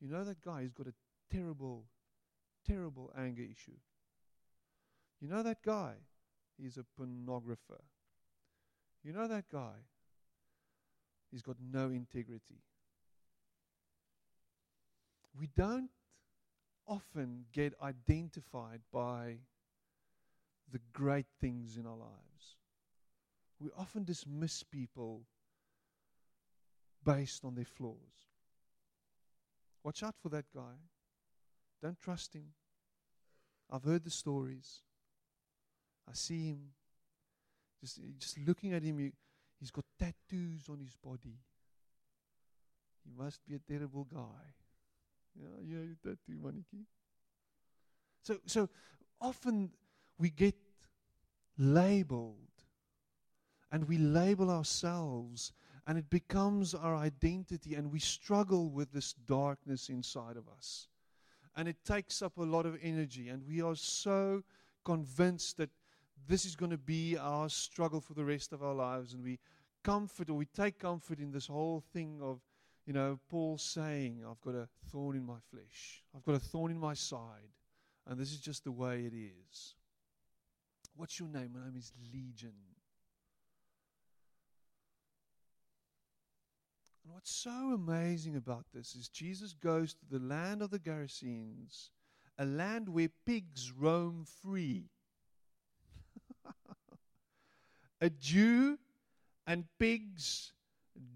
You 0.00 0.08
know 0.08 0.24
that 0.24 0.40
guy? 0.40 0.62
He's 0.62 0.72
got 0.72 0.86
a 0.86 0.94
terrible, 1.30 1.84
terrible 2.66 3.12
anger 3.16 3.42
issue. 3.42 3.76
You 5.20 5.28
know 5.28 5.42
that 5.42 5.62
guy? 5.62 5.94
He's 6.58 6.78
a 6.78 6.84
pornographer. 7.00 7.82
You 9.04 9.12
know 9.12 9.28
that 9.28 9.44
guy? 9.50 9.74
He's 11.30 11.42
got 11.42 11.56
no 11.60 11.90
integrity. 11.90 12.62
We 15.38 15.48
don't 15.56 15.90
often 16.86 17.44
get 17.52 17.74
identified 17.80 18.80
by 18.92 19.36
the 20.72 20.80
great 20.92 21.26
things 21.40 21.76
in 21.76 21.86
our 21.86 21.96
lives. 21.96 22.56
We 23.60 23.70
often 23.78 24.04
dismiss 24.04 24.62
people 24.62 25.22
based 27.04 27.44
on 27.44 27.54
their 27.54 27.64
flaws. 27.64 28.29
Watch 29.82 30.02
out 30.02 30.14
for 30.22 30.28
that 30.30 30.44
guy. 30.54 30.76
Don't 31.82 31.98
trust 31.98 32.34
him. 32.34 32.46
I've 33.70 33.84
heard 33.84 34.04
the 34.04 34.10
stories. 34.10 34.80
I 36.08 36.12
see 36.14 36.48
him. 36.48 36.60
Just, 37.80 38.00
just 38.18 38.38
looking 38.46 38.74
at 38.74 38.82
him, 38.82 38.98
you, 39.00 39.12
He's 39.60 39.70
got 39.70 39.84
tattoos 39.98 40.68
on 40.70 40.80
his 40.80 40.96
body. 40.96 41.38
He 43.04 43.10
must 43.16 43.44
be 43.46 43.54
a 43.54 43.58
terrible 43.58 44.04
guy. 44.04 44.54
Yeah, 45.38 45.48
yeah, 45.62 45.82
you 45.82 45.96
tattoo 46.02 46.38
maniki. 46.42 46.86
So, 48.22 48.38
so 48.46 48.68
often 49.20 49.70
we 50.18 50.30
get 50.30 50.54
labeled 51.58 52.36
and 53.70 53.86
we 53.86 53.98
label 53.98 54.50
ourselves 54.50 55.52
and 55.86 55.98
it 55.98 56.10
becomes 56.10 56.74
our 56.74 56.94
identity 56.94 57.74
and 57.74 57.90
we 57.92 57.98
struggle 57.98 58.70
with 58.70 58.92
this 58.92 59.12
darkness 59.12 59.88
inside 59.88 60.36
of 60.36 60.44
us. 60.48 60.88
And 61.56 61.68
it 61.68 61.84
takes 61.84 62.22
up 62.22 62.38
a 62.38 62.42
lot 62.42 62.66
of 62.66 62.78
energy 62.82 63.28
and 63.28 63.46
we 63.46 63.60
are 63.60 63.74
so 63.74 64.42
convinced 64.84 65.56
that 65.58 65.70
this 66.26 66.44
is 66.44 66.54
going 66.54 66.70
to 66.70 66.78
be 66.78 67.16
our 67.16 67.48
struggle 67.48 68.00
for 68.00 68.14
the 68.14 68.24
rest 68.24 68.52
of 68.52 68.62
our 68.62 68.74
lives 68.74 69.14
and 69.14 69.22
we 69.22 69.38
comfort 69.82 70.30
or 70.30 70.34
we 70.34 70.46
take 70.46 70.78
comfort 70.78 71.18
in 71.18 71.32
this 71.32 71.46
whole 71.46 71.82
thing 71.92 72.20
of 72.22 72.40
you 72.86 72.92
know 72.92 73.18
paul 73.30 73.56
saying 73.56 74.22
i've 74.28 74.40
got 74.42 74.54
a 74.54 74.68
thorn 74.90 75.16
in 75.16 75.24
my 75.24 75.38
flesh. 75.50 76.02
I've 76.14 76.24
got 76.24 76.34
a 76.34 76.40
thorn 76.40 76.70
in 76.70 76.78
my 76.78 76.94
side 76.94 77.54
and 78.06 78.18
this 78.18 78.32
is 78.32 78.40
just 78.40 78.64
the 78.64 78.72
way 78.72 79.04
it 79.04 79.14
is. 79.14 79.74
What's 80.96 81.18
your 81.18 81.28
name? 81.28 81.52
My 81.54 81.64
name 81.64 81.76
is 81.76 81.92
legion 82.12 82.52
And 87.04 87.14
what's 87.14 87.34
so 87.34 87.72
amazing 87.74 88.36
about 88.36 88.66
this 88.74 88.94
is 88.94 89.08
Jesus 89.08 89.52
goes 89.54 89.94
to 89.94 90.06
the 90.10 90.18
land 90.18 90.62
of 90.62 90.70
the 90.70 90.78
Gerasenes, 90.78 91.90
a 92.38 92.44
land 92.44 92.88
where 92.88 93.08
pigs 93.26 93.72
roam 93.72 94.26
free. 94.42 94.90
a 98.00 98.10
Jew 98.10 98.78
and 99.46 99.64
pigs 99.78 100.52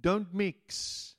don't 0.01 0.33
mix. 0.33 1.17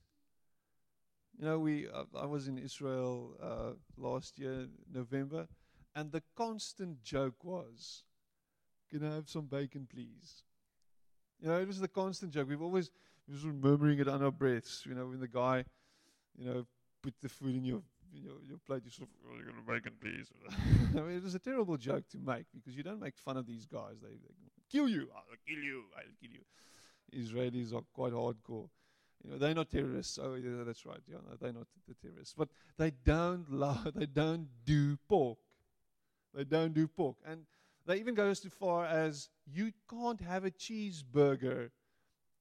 You 1.37 1.45
know, 1.45 1.59
we 1.59 1.87
uh, 1.89 2.03
I 2.17 2.25
was 2.25 2.47
in 2.47 2.57
Israel 2.57 3.35
uh, 3.41 3.71
last 3.97 4.39
year, 4.39 4.67
November, 4.91 5.47
and 5.95 6.11
the 6.11 6.23
constant 6.35 7.03
joke 7.03 7.43
was, 7.43 8.03
"Can 8.89 9.05
I 9.05 9.15
have 9.15 9.29
some 9.29 9.45
bacon, 9.45 9.87
please?" 9.93 10.43
You 11.41 11.49
know, 11.49 11.59
it 11.59 11.67
was 11.67 11.79
the 11.79 11.89
constant 11.89 12.31
joke. 12.31 12.47
We've 12.47 12.61
always 12.61 12.89
we 13.27 13.47
were 13.47 13.53
murmuring 13.53 13.99
it 13.99 14.07
under 14.07 14.31
breaths. 14.31 14.83
You 14.85 14.95
know, 14.95 15.07
when 15.07 15.19
the 15.19 15.27
guy, 15.27 15.65
you 16.37 16.45
know, 16.45 16.65
put 17.01 17.13
the 17.21 17.29
food 17.29 17.55
in 17.55 17.63
your 17.63 17.81
in 18.15 18.23
your, 18.23 18.35
your 18.47 18.57
plate, 18.65 18.83
you 18.85 18.91
sort 18.91 19.09
of, 19.09 19.15
oh, 19.29 19.37
you're 19.37 19.51
to 19.51 19.71
make 19.71 19.85
it, 19.85 19.99
please. 19.99 20.31
I 20.97 21.01
mean, 21.01 21.17
it 21.17 21.23
was 21.23 21.35
a 21.35 21.39
terrible 21.39 21.77
joke 21.77 22.07
to 22.11 22.17
make 22.17 22.45
because 22.53 22.75
you 22.75 22.83
don't 22.83 23.01
make 23.01 23.17
fun 23.17 23.37
of 23.37 23.45
these 23.45 23.65
guys. 23.65 23.95
They, 24.01 24.09
they 24.09 24.33
kill 24.71 24.87
you. 24.87 25.09
Oh, 25.11 25.17
I'll 25.17 25.37
kill 25.47 25.63
you. 25.63 25.83
Oh, 25.93 25.97
I'll 25.97 26.03
kill 26.21 26.31
you. 26.31 26.43
Israelis 27.13 27.73
are 27.73 27.83
quite 27.93 28.13
hardcore. 28.13 28.69
You 29.23 29.31
know, 29.31 29.37
they're 29.37 29.53
not 29.53 29.69
terrorists. 29.69 30.19
Oh, 30.21 30.35
yeah, 30.35 30.63
that's 30.65 30.85
right. 30.85 31.01
Yeah, 31.07 31.17
they're 31.41 31.53
not 31.53 31.67
the 31.87 31.95
terrorists. 31.95 32.35
But 32.37 32.49
they 32.77 32.91
don't 33.03 33.51
love, 33.51 33.91
they 33.95 34.05
don't 34.05 34.47
do 34.65 34.97
pork. 35.09 35.39
They 36.33 36.43
don't 36.43 36.73
do 36.73 36.87
pork. 36.87 37.17
And 37.25 37.45
they 37.85 37.97
even 37.97 38.15
go 38.15 38.27
as 38.27 38.39
far 38.59 38.85
as 38.85 39.29
you 39.45 39.71
can't 39.89 40.21
have 40.21 40.45
a 40.45 40.51
cheeseburger 40.51 41.69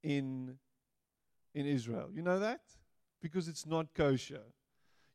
in 0.02 0.58
in 1.54 1.66
Israel. 1.66 2.08
You 2.12 2.22
know 2.22 2.38
that? 2.38 2.60
Because 3.22 3.48
it's 3.48 3.66
not 3.66 3.94
kosher. 3.94 4.42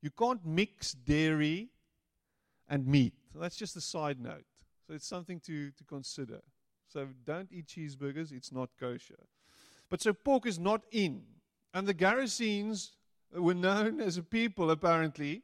You 0.02 0.10
can't 0.12 0.46
mix 0.46 0.94
dairy 0.94 1.70
and 2.70 2.88
meat. 2.88 3.14
That's 3.36 3.56
just 3.56 3.76
a 3.76 3.82
side 3.82 4.20
note. 4.20 4.46
So 4.88 4.94
it's 4.94 5.08
something 5.08 5.40
to, 5.42 5.72
to 5.72 5.84
consider. 5.84 6.40
So 6.88 7.08
don't 7.26 7.52
eat 7.52 7.68
cheeseburgers, 7.68 8.32
it's 8.32 8.52
not 8.52 8.70
kosher. 8.80 9.20
But 9.90 10.02
so 10.02 10.14
pork 10.14 10.46
is 10.46 10.58
not 10.58 10.82
in. 10.92 11.22
And 11.74 11.88
the 11.88 11.94
Gerasenes 11.94 12.92
were 13.32 13.54
known 13.54 14.02
as 14.02 14.18
a 14.18 14.24
people, 14.24 14.72
apparently, 14.72 15.44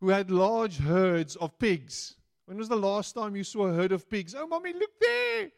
who 0.00 0.08
had 0.08 0.30
large 0.30 0.78
herds 0.78 1.36
of 1.36 1.58
pigs. 1.58 2.16
When 2.46 2.58
was 2.58 2.68
the 2.68 2.76
last 2.76 3.14
time 3.14 3.36
you 3.36 3.44
saw 3.44 3.68
a 3.68 3.72
herd 3.72 3.92
of 3.92 4.10
pigs? 4.10 4.34
Oh, 4.36 4.46
mommy, 4.46 4.72
look 4.72 4.90
there! 5.00 5.50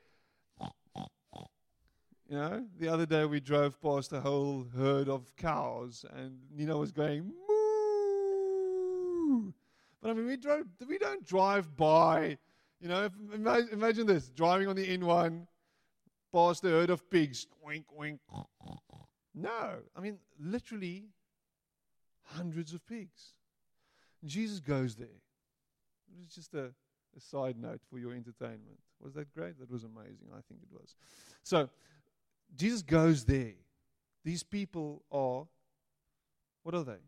You 2.28 2.36
know, 2.36 2.64
the 2.78 2.88
other 2.88 3.06
day 3.06 3.24
we 3.26 3.40
drove 3.40 3.80
past 3.82 4.12
a 4.12 4.20
whole 4.20 4.66
herd 4.76 5.08
of 5.08 5.34
cows, 5.36 6.04
and 6.16 6.38
Nina 6.56 6.76
was 6.76 6.90
going 6.90 7.32
moo. 7.48 9.52
But 10.00 10.10
I 10.10 10.14
mean, 10.14 10.26
we 10.26 10.36
drove. 10.36 10.64
We 10.88 10.98
don't 10.98 11.26
drive 11.26 11.76
by. 11.76 12.38
You 12.80 12.88
know, 12.88 13.08
imagine, 13.32 13.68
imagine 13.72 14.06
this: 14.06 14.30
driving 14.30 14.68
on 14.68 14.76
the 14.76 14.86
N1 14.86 15.46
past 16.32 16.64
a 16.64 16.68
herd 16.68 16.90
of 16.90 17.08
pigs. 17.10 17.46
Oink 17.66 17.84
oink. 17.98 18.18
No, 19.34 19.74
I 19.94 20.00
mean 20.00 20.18
literally 20.40 21.04
hundreds 22.22 22.72
of 22.72 22.86
pigs. 22.86 23.34
Jesus 24.24 24.60
goes 24.60 24.94
there. 24.94 25.20
It's 26.24 26.34
just 26.34 26.54
a, 26.54 26.70
a 27.16 27.20
side 27.20 27.58
note 27.58 27.80
for 27.90 27.98
your 27.98 28.12
entertainment. 28.12 28.78
Was 29.02 29.12
that 29.14 29.34
great? 29.34 29.58
That 29.58 29.70
was 29.70 29.84
amazing. 29.84 30.28
I 30.32 30.40
think 30.48 30.60
it 30.62 30.72
was. 30.72 30.94
So 31.42 31.68
Jesus 32.54 32.82
goes 32.82 33.24
there. 33.24 33.54
These 34.24 34.42
people 34.42 35.02
are, 35.10 35.46
what 36.62 36.74
are 36.74 36.84
they? 36.84 37.02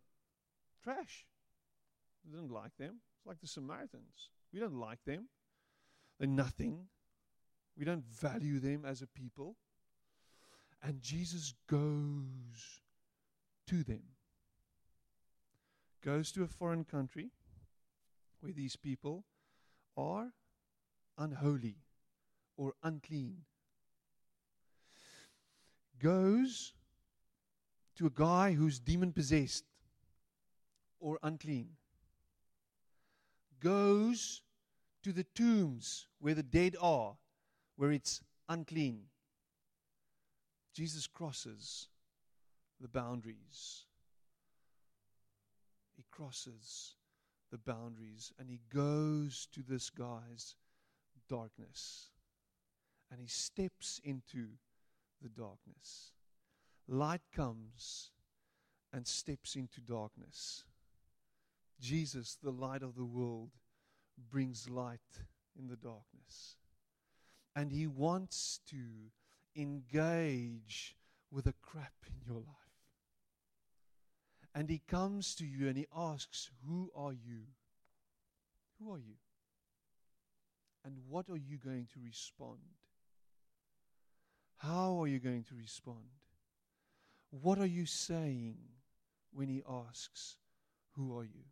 Trash. 0.83 1.27
We 2.25 2.37
don't 2.37 2.51
like 2.51 2.77
them. 2.79 3.01
It's 3.17 3.27
like 3.27 3.41
the 3.41 3.47
Samaritans. 3.47 4.31
We 4.53 4.61
don't 4.61 4.79
like 4.79 5.05
them. 5.05 5.29
They're 6.19 6.29
nothing. 6.29 6.87
We 7.79 7.85
don't 7.85 8.05
value 8.05 8.59
them 8.59 8.85
as 8.85 9.03
a 9.03 9.07
people. 9.07 9.57
And 10.83 11.01
Jesus 11.01 11.55
goes 11.69 12.81
to 13.69 13.83
them. 13.83 14.03
Goes 16.05 16.31
to 16.33 16.43
a 16.43 16.47
foreign 16.47 16.85
country 16.85 17.31
where 18.41 18.53
these 18.53 18.77
people 18.77 19.25
are 19.97 20.33
unholy 21.19 21.77
or 22.57 22.75
unclean 22.83 23.39
goes 25.99 26.75
to 27.97 28.07
a 28.07 28.11
guy 28.11 28.53
who's 28.53 28.79
demon 28.79 29.13
possessed 29.13 29.65
or 31.01 31.19
unclean, 31.23 31.69
goes 33.61 34.43
to 35.03 35.13
the 35.13 35.25
tombs 35.35 36.07
where 36.19 36.35
the 36.35 36.43
dead 36.43 36.77
are, 36.81 37.17
where 37.77 37.93
it's 37.93 38.21
unclean. 38.49 39.03
Jesus 40.75 41.07
crosses 41.07 41.89
the 42.81 42.89
boundaries. 42.89 43.85
He 45.97 46.05
crosses 46.11 46.97
the 47.51 47.59
boundaries 47.59 48.33
and 48.39 48.51
he 48.51 48.61
goes 48.73 49.49
to 49.53 49.63
this 49.67 49.89
guy's 49.89 50.57
darkness 51.29 52.11
and 53.11 53.21
he 53.21 53.27
steps 53.27 54.01
into 54.05 54.49
the 55.23 55.29
darkness. 55.29 56.13
Light 56.89 57.23
comes 57.35 58.11
and 58.93 59.07
steps 59.07 59.57
into 59.57 59.81
darkness. 59.81 60.65
Jesus, 61.81 62.39
the 62.43 62.51
light 62.51 62.83
of 62.83 62.95
the 62.95 63.05
world, 63.05 63.51
brings 64.31 64.69
light 64.69 65.01
in 65.59 65.69
the 65.69 65.77
darkness. 65.77 66.57
And 67.55 67.73
he 67.73 67.87
wants 67.87 68.61
to 68.71 68.77
engage 69.55 70.97
with 71.31 71.45
the 71.45 71.55
crap 71.63 71.95
in 72.07 72.21
your 72.27 72.41
life. 72.41 72.57
And 74.55 74.71
he 74.71 74.81
comes 74.89 75.35
to 75.37 75.45
you 75.45 75.69
and 75.69 75.77
he 75.77 75.87
asks, 75.95 76.51
Who 76.67 76.91
are 76.95 77.13
you? 77.13 77.43
Who 78.79 78.93
are 78.93 78.99
you? 78.99 79.17
And 80.85 80.97
what 81.09 81.29
are 81.29 81.37
you 81.37 81.59
going 81.59 81.89
to 81.93 82.01
respond? 82.03 82.61
How 84.59 85.01
are 85.03 85.07
you 85.07 85.19
going 85.19 85.45
to 85.45 85.55
respond? 85.55 86.07
What 87.31 87.59
are 87.59 87.67
you 87.67 87.87
saying 87.87 88.57
when 89.33 89.49
he 89.49 89.63
asks, 89.69 90.37
Who 90.97 91.17
are 91.19 91.25
you? 91.25 91.45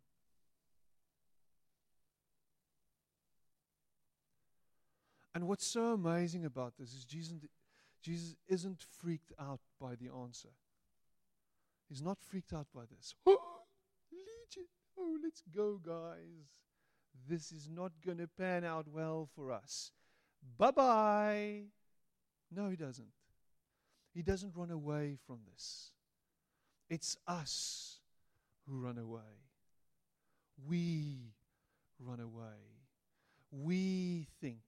And 5.35 5.47
what's 5.47 5.67
so 5.67 5.91
amazing 5.93 6.45
about 6.45 6.77
this 6.79 6.93
is 6.93 7.03
Jesus, 7.03 7.33
Jesus 8.01 8.35
isn't 8.47 8.81
freaked 8.81 9.33
out 9.37 9.59
by 9.79 9.95
the 9.95 10.09
answer. 10.23 10.49
He's 11.89 12.01
not 12.01 12.17
freaked 12.21 12.53
out 12.53 12.67
by 12.73 12.83
this. 12.89 13.13
Oh, 13.27 13.61
Legion. 14.11 14.67
Oh, 14.97 15.17
let's 15.21 15.41
go, 15.53 15.79
guys. 15.85 16.63
This 17.27 17.51
is 17.51 17.69
not 17.69 17.91
going 18.05 18.19
to 18.19 18.27
pan 18.27 18.63
out 18.63 18.87
well 18.87 19.27
for 19.35 19.51
us. 19.51 19.91
Bye 20.57 20.71
bye. 20.71 21.61
No, 22.55 22.69
he 22.69 22.75
doesn't. 22.75 23.09
He 24.13 24.21
doesn't 24.21 24.53
run 24.55 24.71
away 24.71 25.17
from 25.27 25.39
this. 25.51 25.91
It's 26.89 27.17
us 27.27 27.99
who 28.67 28.79
run 28.79 28.97
away. 28.97 29.19
We 30.67 31.33
run 31.99 32.19
away. 32.19 32.79
We 33.51 34.27
think 34.41 34.61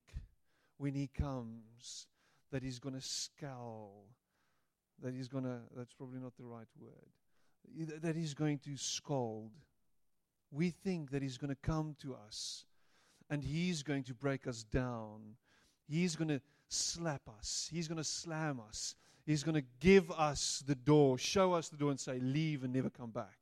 when 0.78 0.93
he 0.93 1.08
comes 1.08 2.08
that 2.52 2.63
he's 2.63 2.80
going 2.80 2.95
to 2.95 3.02
scowl 3.02 4.08
that 5.02 5.13
he's 5.13 5.28
going 5.28 5.43
to, 5.43 5.60
that's 5.76 5.93
probably 5.93 6.19
not 6.19 6.36
the 6.38 6.45
right 6.45 6.67
word, 6.80 8.02
that 8.02 8.15
he's 8.15 8.34
going 8.34 8.60
to 8.60 8.78
scold. 8.78 9.52
We 10.52 10.69
think 10.69 11.12
that 11.12 11.21
he's 11.21 11.38
going 11.38 11.50
to 11.50 11.62
come 11.62 11.95
to 12.02 12.15
us 12.15 12.65
and 13.30 13.43
he's 13.43 13.84
going 13.84 14.04
to 14.04 14.13
break 14.13 14.47
us 14.47 14.63
down. 14.63 15.36
He's 15.88 16.15
going 16.15 16.30
to 16.30 16.41
slap 16.69 17.21
us. 17.39 17.69
He's 17.71 17.88
going 17.88 17.97
to 17.97 18.03
slam 18.03 18.60
us. 18.67 18.95
He's 19.25 19.43
going 19.43 19.56
to 19.56 19.67
give 19.80 20.10
us 20.12 20.63
the 20.65 20.75
door, 20.75 21.17
show 21.17 21.53
us 21.53 21.69
the 21.69 21.77
door, 21.77 21.91
and 21.91 21.99
say, 21.99 22.19
Leave 22.19 22.63
and 22.63 22.73
never 22.73 22.89
come 22.89 23.12
back. 23.12 23.38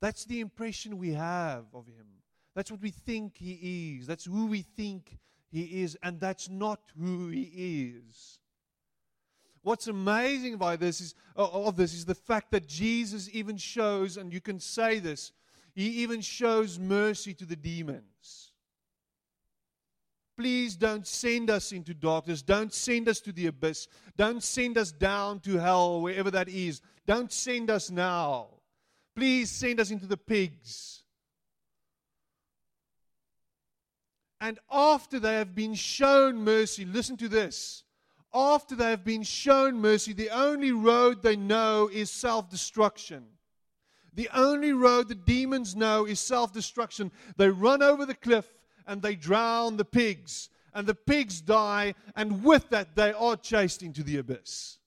That's 0.00 0.24
the 0.24 0.40
impression 0.40 0.98
we 0.98 1.12
have 1.12 1.66
of 1.74 1.86
him. 1.86 2.06
That's 2.54 2.70
what 2.70 2.80
we 2.80 2.90
think 2.90 3.36
he 3.36 3.98
is. 3.98 4.06
That's 4.06 4.24
who 4.24 4.46
we 4.46 4.62
think 4.62 5.18
he 5.52 5.82
is. 5.82 5.96
And 6.02 6.18
that's 6.18 6.48
not 6.48 6.80
who 6.98 7.28
he 7.28 7.92
is. 7.96 8.38
What's 9.62 9.88
amazing 9.88 10.56
by 10.56 10.76
this 10.76 11.00
is 11.00 11.14
of 11.36 11.76
this 11.76 11.92
is 11.92 12.06
the 12.06 12.14
fact 12.14 12.50
that 12.52 12.66
Jesus 12.66 13.28
even 13.32 13.56
shows, 13.58 14.16
and 14.16 14.32
you 14.32 14.40
can 14.40 14.58
say 14.58 14.98
this, 14.98 15.32
he 15.74 15.88
even 16.02 16.22
shows 16.22 16.78
mercy 16.78 17.34
to 17.34 17.44
the 17.44 17.56
demons. 17.56 18.49
Please 20.40 20.74
don't 20.74 21.06
send 21.06 21.50
us 21.50 21.70
into 21.70 21.92
darkness. 21.92 22.40
Don't 22.40 22.72
send 22.72 23.10
us 23.10 23.20
to 23.20 23.30
the 23.30 23.48
abyss. 23.48 23.88
Don't 24.16 24.42
send 24.42 24.78
us 24.78 24.90
down 24.90 25.38
to 25.40 25.58
hell, 25.58 26.00
wherever 26.00 26.30
that 26.30 26.48
is. 26.48 26.80
Don't 27.06 27.30
send 27.30 27.68
us 27.68 27.90
now. 27.90 28.46
Please 29.14 29.50
send 29.50 29.80
us 29.80 29.90
into 29.90 30.06
the 30.06 30.16
pigs. 30.16 31.02
And 34.40 34.58
after 34.72 35.20
they 35.20 35.34
have 35.34 35.54
been 35.54 35.74
shown 35.74 36.42
mercy, 36.42 36.86
listen 36.86 37.18
to 37.18 37.28
this. 37.28 37.84
After 38.32 38.74
they 38.74 38.88
have 38.88 39.04
been 39.04 39.24
shown 39.24 39.78
mercy, 39.78 40.14
the 40.14 40.30
only 40.30 40.72
road 40.72 41.22
they 41.22 41.36
know 41.36 41.90
is 41.92 42.10
self 42.10 42.48
destruction. 42.48 43.26
The 44.14 44.30
only 44.32 44.72
road 44.72 45.08
the 45.08 45.14
demons 45.16 45.76
know 45.76 46.06
is 46.06 46.18
self 46.18 46.50
destruction. 46.50 47.12
They 47.36 47.50
run 47.50 47.82
over 47.82 48.06
the 48.06 48.14
cliff 48.14 48.46
and 48.90 49.02
they 49.02 49.14
drown 49.14 49.76
the 49.76 49.84
pigs, 49.84 50.50
and 50.74 50.84
the 50.84 50.96
pigs 50.96 51.40
die, 51.40 51.94
and 52.16 52.42
with 52.42 52.68
that, 52.70 52.96
they 52.96 53.12
are 53.12 53.36
chased 53.36 53.84
into 53.84 54.02
the 54.02 54.18
abyss. 54.18 54.78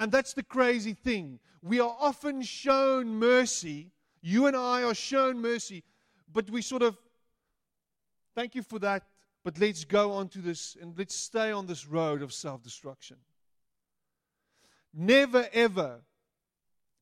And 0.00 0.10
that's 0.10 0.32
the 0.32 0.42
crazy 0.42 0.92
thing. 0.92 1.38
We 1.62 1.78
are 1.78 1.96
often 2.00 2.42
shown 2.42 3.20
mercy. 3.20 3.92
You 4.20 4.48
and 4.48 4.56
I 4.56 4.82
are 4.82 4.94
shown 4.94 5.40
mercy, 5.40 5.84
but 6.32 6.50
we 6.50 6.60
sort 6.60 6.82
of, 6.82 6.98
thank 8.34 8.56
you 8.56 8.64
for 8.64 8.80
that, 8.80 9.04
but 9.44 9.60
let's 9.60 9.84
go 9.84 10.10
on 10.10 10.28
to 10.30 10.40
this 10.40 10.76
and 10.82 10.92
let's 10.98 11.14
stay 11.14 11.52
on 11.52 11.66
this 11.66 11.86
road 11.86 12.20
of 12.20 12.32
self 12.32 12.64
destruction. 12.64 13.18
Never 14.92 15.46
ever 15.52 16.00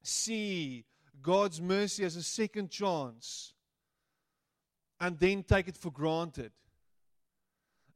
see 0.02 0.84
God's 1.22 1.62
mercy 1.62 2.04
as 2.04 2.16
a 2.16 2.22
second 2.22 2.70
chance 2.70 3.54
and 5.04 5.18
then 5.18 5.42
take 5.42 5.68
it 5.68 5.76
for 5.76 5.90
granted 5.90 6.50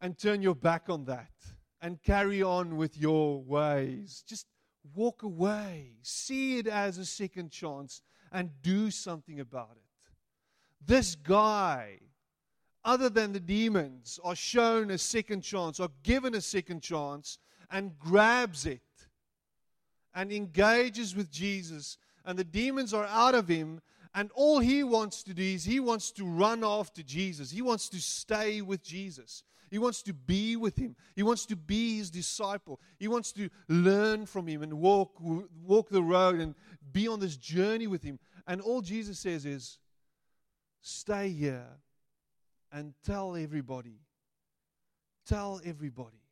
and 0.02 0.18
turn 0.18 0.42
your 0.42 0.54
back 0.54 0.90
on 0.90 1.06
that 1.06 1.32
and 1.80 2.02
carry 2.02 2.42
on 2.42 2.76
with 2.76 2.98
your 2.98 3.42
ways. 3.42 4.22
Just 4.26 4.46
walk 4.94 5.22
away. 5.22 5.92
See 6.02 6.58
it 6.58 6.66
as 6.66 6.98
a 6.98 7.06
second 7.06 7.50
chance 7.50 8.02
and 8.30 8.50
do 8.60 8.90
something 8.90 9.40
about 9.40 9.70
it. 9.72 10.12
This 10.84 11.14
guy, 11.14 11.98
other 12.84 13.08
than 13.08 13.32
the 13.32 13.40
demons, 13.40 14.20
are 14.22 14.36
shown 14.36 14.90
a 14.90 14.98
second 14.98 15.40
chance, 15.40 15.80
are 15.80 15.88
given 16.02 16.34
a 16.34 16.42
second 16.42 16.82
chance, 16.82 17.38
and 17.70 17.98
grabs 17.98 18.66
it 18.66 18.82
and 20.14 20.30
engages 20.30 21.16
with 21.16 21.30
Jesus. 21.30 21.96
And 22.26 22.38
the 22.38 22.44
demons 22.44 22.92
are 22.92 23.06
out 23.06 23.34
of 23.34 23.48
him, 23.48 23.80
and 24.14 24.30
all 24.34 24.58
he 24.58 24.82
wants 24.82 25.22
to 25.24 25.34
do 25.34 25.42
is 25.42 25.64
he 25.64 25.80
wants 25.80 26.10
to 26.12 26.24
run 26.24 26.64
after 26.64 27.02
Jesus. 27.02 27.50
He 27.50 27.62
wants 27.62 27.88
to 27.90 28.00
stay 28.00 28.60
with 28.60 28.82
Jesus. 28.82 29.42
He 29.70 29.78
wants 29.78 30.02
to 30.02 30.14
be 30.14 30.56
with 30.56 30.76
him. 30.76 30.96
He 31.14 31.22
wants 31.22 31.44
to 31.46 31.56
be 31.56 31.98
his 31.98 32.10
disciple. 32.10 32.80
He 32.98 33.08
wants 33.08 33.32
to 33.32 33.50
learn 33.68 34.26
from 34.26 34.46
him 34.46 34.62
and 34.62 34.74
walk, 34.74 35.12
walk 35.20 35.90
the 35.90 36.02
road 36.02 36.40
and 36.40 36.54
be 36.90 37.06
on 37.06 37.20
this 37.20 37.36
journey 37.36 37.86
with 37.86 38.02
him. 38.02 38.18
And 38.46 38.60
all 38.60 38.80
Jesus 38.80 39.18
says 39.18 39.44
is, 39.44 39.78
stay 40.80 41.28
here 41.30 41.66
and 42.72 42.94
tell 43.04 43.36
everybody. 43.36 44.00
Tell 45.26 45.60
everybody. 45.64 46.22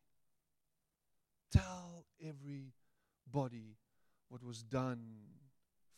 Tell 1.52 2.06
everybody 2.20 3.76
what 4.28 4.42
was 4.42 4.62
done 4.62 5.02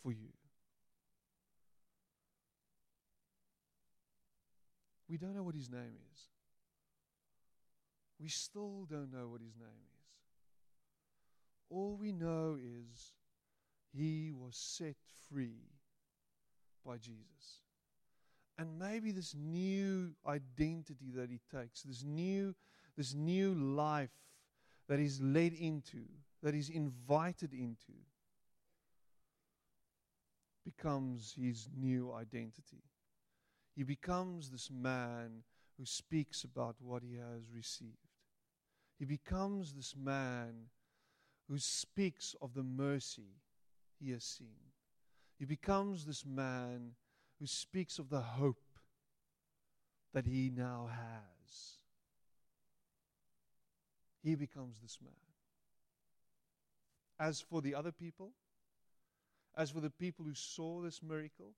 for 0.02 0.12
you. 0.12 0.38
We 5.09 5.16
don't 5.16 5.35
know 5.35 5.42
what 5.42 5.55
his 5.55 5.71
name 5.71 5.97
is. 6.12 6.21
We 8.21 8.29
still 8.29 8.87
don't 8.90 9.12
know 9.12 9.29
what 9.29 9.40
his 9.40 9.57
name 9.57 9.68
is. 9.68 10.07
All 11.71 11.97
we 11.99 12.12
know 12.12 12.59
is 12.61 13.12
he 13.92 14.33
was 14.33 14.57
set 14.57 14.97
free 15.31 15.68
by 16.85 16.97
Jesus. 16.97 17.62
And 18.59 18.79
maybe 18.79 19.12
this 19.12 19.35
new 19.35 20.14
identity 20.27 21.12
that 21.14 21.31
he 21.31 21.40
takes, 21.55 21.83
this 21.83 22.03
new, 22.03 22.55
this 22.97 23.14
new 23.14 23.55
life 23.55 24.11
that 24.88 24.99
he's 24.99 25.21
led 25.21 25.53
into, 25.53 26.05
that 26.42 26.55
he's 26.55 26.71
invited 26.71 27.53
into, 27.53 27.92
becomes 30.64 31.35
his 31.40 31.68
new 31.77 32.12
identity. 32.12 32.83
He 33.78 33.84
becomes 33.84 34.50
this 34.50 34.72
man 34.72 35.44
who 35.78 35.86
speaks 35.86 36.42
about 36.42 36.74
what 36.80 37.04
he 37.04 37.14
has 37.14 37.48
received. 37.54 37.92
He 38.98 39.04
becomes 39.04 39.72
this 39.72 39.94
man 39.96 40.70
who 41.48 41.60
speaks 41.60 42.34
of 42.42 42.54
the 42.54 42.64
mercy 42.64 43.36
he 44.00 44.10
has 44.10 44.24
seen. 44.24 44.72
He 45.38 45.44
becomes 45.44 46.06
this 46.06 46.26
man 46.26 46.96
who 47.38 47.46
speaks 47.46 48.00
of 48.00 48.10
the 48.10 48.20
hope 48.20 48.80
that 50.12 50.26
he 50.26 50.50
now 50.52 50.90
has. 50.90 51.76
He 54.24 54.34
becomes 54.34 54.80
this 54.80 54.98
man. 55.00 55.12
As 57.20 57.40
for 57.40 57.62
the 57.62 57.76
other 57.76 57.92
people, 57.92 58.32
as 59.56 59.70
for 59.70 59.78
the 59.78 59.88
people 59.88 60.24
who 60.24 60.34
saw 60.34 60.82
this 60.82 61.00
miracle, 61.00 61.52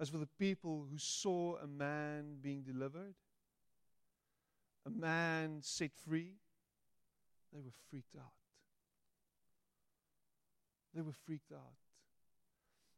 as 0.00 0.08
for 0.08 0.18
the 0.18 0.28
people 0.38 0.86
who 0.90 0.98
saw 0.98 1.56
a 1.56 1.66
man 1.66 2.36
being 2.40 2.62
delivered, 2.62 3.14
a 4.86 4.90
man 4.90 5.58
set 5.60 5.92
free, 5.94 6.34
they 7.52 7.60
were 7.60 7.72
freaked 7.90 8.16
out. 8.16 8.32
They 10.94 11.00
were 11.00 11.14
freaked 11.24 11.52
out. 11.52 11.78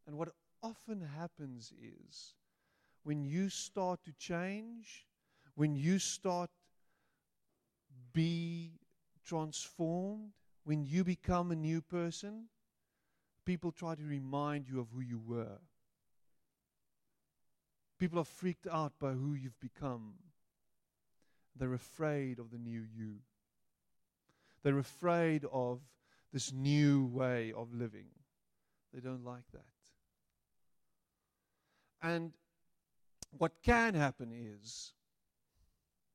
And 0.07 0.17
what 0.17 0.31
often 0.63 1.01
happens 1.01 1.73
is 1.81 2.35
when 3.03 3.25
you 3.25 3.49
start 3.49 4.03
to 4.05 4.13
change, 4.13 5.07
when 5.55 5.77
you 5.77 5.99
start 5.99 6.51
be 8.13 8.73
transformed, 9.25 10.33
when 10.65 10.85
you 10.85 11.05
become 11.05 11.51
a 11.51 11.57
new 11.57 11.81
person, 11.83 12.47
people 13.45 13.71
try 13.71 13.95
to 13.95 14.03
remind 14.03 14.67
you 14.69 14.81
of 14.81 14.89
who 14.93 15.01
you 15.01 15.19
were. 15.19 15.59
People 17.99 18.19
are 18.19 18.25
freaked 18.25 18.67
out 18.67 18.93
by 19.01 19.13
who 19.13 19.35
you've 19.35 19.59
become. 19.61 20.15
They're 21.59 21.75
afraid 21.75 22.39
of 22.39 22.51
the 22.51 22.59
new 22.59 22.85
you. 22.95 23.17
They're 24.63 24.79
afraid 24.79 25.45
of 25.51 25.81
this 26.33 26.53
new 26.53 27.07
way 27.07 27.53
of 27.57 27.73
living. 27.73 28.09
They 28.93 29.01
don't 29.01 29.25
like 29.25 29.51
that. 29.53 29.65
And 32.03 32.33
what 33.39 33.53
can 33.63 33.95
happen 33.95 34.31
is, 34.33 34.93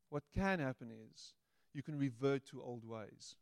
what 0.09 0.23
can 0.35 0.59
happen 0.59 0.91
is, 0.91 1.33
you 1.73 1.81
can 1.81 1.97
revert 1.97 2.45
to 2.47 2.61
old 2.61 2.85
ways. 2.87 3.35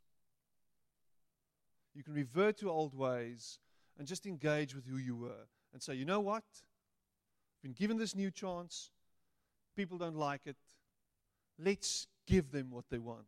You 1.94 2.04
can 2.04 2.14
revert 2.14 2.58
to 2.60 2.70
old 2.70 2.96
ways 2.96 3.60
and 3.98 4.08
just 4.08 4.26
engage 4.26 4.76
with 4.76 4.86
who 4.86 4.98
you 4.98 5.16
were 5.16 5.48
and 5.74 5.82
say, 5.82 5.96
you 5.96 6.06
know 6.06 6.22
what? 6.22 6.44
Been 7.62 7.74
given 7.74 7.98
this 7.98 8.16
new 8.16 8.32
chance. 8.32 8.90
People 9.76 9.98
don't 9.98 10.16
like 10.16 10.42
it. 10.46 10.58
Let's 11.58 12.08
give 12.26 12.52
them 12.52 12.72
what 12.72 12.86
they 12.90 13.00
want. 13.00 13.26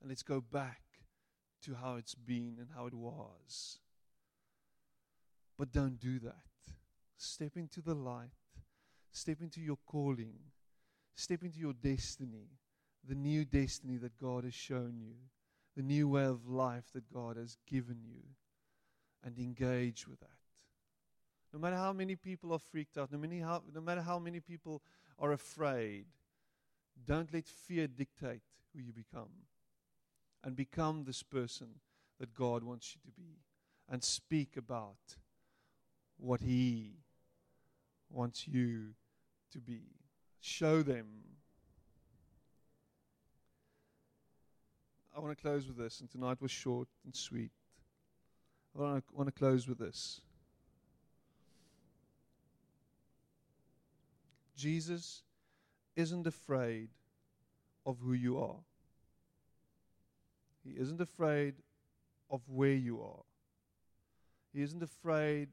And 0.00 0.08
let's 0.08 0.22
go 0.22 0.40
back 0.40 0.82
to 1.62 1.74
how 1.74 1.96
it's 1.96 2.14
been 2.14 2.56
and 2.60 2.68
how 2.74 2.86
it 2.86 2.94
was. 2.94 3.80
But 5.58 5.72
don't 5.72 5.98
do 5.98 6.20
that. 6.20 6.36
Step 7.16 7.56
into 7.56 7.80
the 7.82 7.94
light. 7.94 8.30
Step 9.10 9.38
into 9.40 9.60
your 9.60 9.78
calling. 9.86 10.34
Step 11.18 11.42
into 11.42 11.58
your 11.58 11.72
destiny, 11.72 12.46
the 13.02 13.16
new 13.16 13.44
destiny 13.44 13.96
that 13.96 14.16
God 14.18 14.44
has 14.44 14.54
shown 14.54 15.00
you, 15.00 15.14
the 15.74 15.82
new 15.82 16.08
way 16.08 16.22
of 16.22 16.46
life 16.46 16.84
that 16.94 17.12
God 17.12 17.36
has 17.36 17.56
given 17.68 17.98
you 18.06 18.22
and 19.24 19.36
engage 19.36 20.06
with 20.06 20.20
that. 20.20 20.37
No 21.52 21.58
matter 21.58 21.76
how 21.76 21.92
many 21.92 22.14
people 22.16 22.52
are 22.52 22.58
freaked 22.58 22.98
out, 22.98 23.10
no, 23.10 23.18
many 23.18 23.40
how, 23.40 23.62
no 23.74 23.80
matter 23.80 24.02
how 24.02 24.18
many 24.18 24.40
people 24.40 24.82
are 25.18 25.32
afraid, 25.32 26.06
don't 27.06 27.32
let 27.32 27.46
fear 27.46 27.86
dictate 27.86 28.42
who 28.74 28.82
you 28.82 28.92
become. 28.92 29.30
And 30.44 30.54
become 30.54 31.04
this 31.04 31.22
person 31.22 31.68
that 32.20 32.34
God 32.34 32.62
wants 32.62 32.94
you 32.94 33.00
to 33.10 33.16
be. 33.16 33.38
And 33.88 34.04
speak 34.04 34.56
about 34.56 35.16
what 36.18 36.40
He 36.40 36.98
wants 38.10 38.46
you 38.46 38.94
to 39.52 39.58
be. 39.58 39.82
Show 40.40 40.82
them. 40.82 41.06
I 45.16 45.20
want 45.20 45.36
to 45.36 45.42
close 45.42 45.66
with 45.66 45.76
this, 45.76 46.00
and 46.00 46.10
tonight 46.10 46.40
was 46.40 46.50
short 46.50 46.88
and 47.04 47.14
sweet. 47.14 47.50
I 48.76 48.82
want 48.82 49.04
to, 49.04 49.16
want 49.16 49.26
to 49.26 49.32
close 49.32 49.66
with 49.66 49.78
this. 49.78 50.20
Jesus 54.58 55.22
isn't 55.94 56.26
afraid 56.26 56.88
of 57.86 57.98
who 58.00 58.12
you 58.12 58.38
are. 58.38 58.58
He 60.64 60.70
isn't 60.70 61.00
afraid 61.00 61.54
of 62.28 62.40
where 62.48 62.74
you 62.74 63.00
are. 63.00 63.22
He 64.52 64.60
isn't 64.62 64.82
afraid 64.82 65.50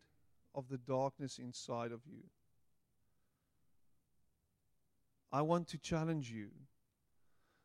of 0.55 0.67
the 0.69 0.79
darkness 0.79 1.37
inside 1.37 1.91
of 1.91 2.01
you. 2.07 2.23
I 5.31 5.43
want 5.43 5.67
to 5.67 5.77
challenge 5.77 6.31
you 6.31 6.49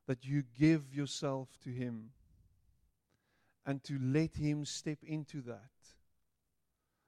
that 0.07 0.27
you 0.27 0.43
give 0.59 0.93
yourself 0.93 1.49
to 1.65 1.71
Him 1.71 2.11
and 3.65 3.83
to 3.85 3.99
let 3.99 4.37
Him 4.37 4.67
step 4.67 4.99
into 5.03 5.41
that 5.43 5.71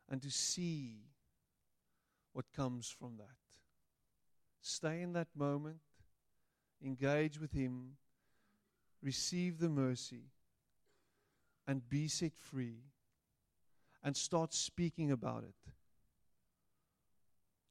and 0.08 0.22
to 0.22 0.30
see 0.30 1.02
what 2.32 2.46
comes 2.56 2.88
from 2.88 3.18
that. 3.18 3.41
Stay 4.62 5.02
in 5.02 5.12
that 5.12 5.26
moment, 5.34 5.78
engage 6.84 7.40
with 7.40 7.52
Him, 7.52 7.96
receive 9.02 9.58
the 9.58 9.68
mercy, 9.68 10.30
and 11.66 11.88
be 11.88 12.06
set 12.06 12.36
free, 12.36 12.78
and 14.04 14.16
start 14.16 14.54
speaking 14.54 15.10
about 15.10 15.42
it. 15.42 15.72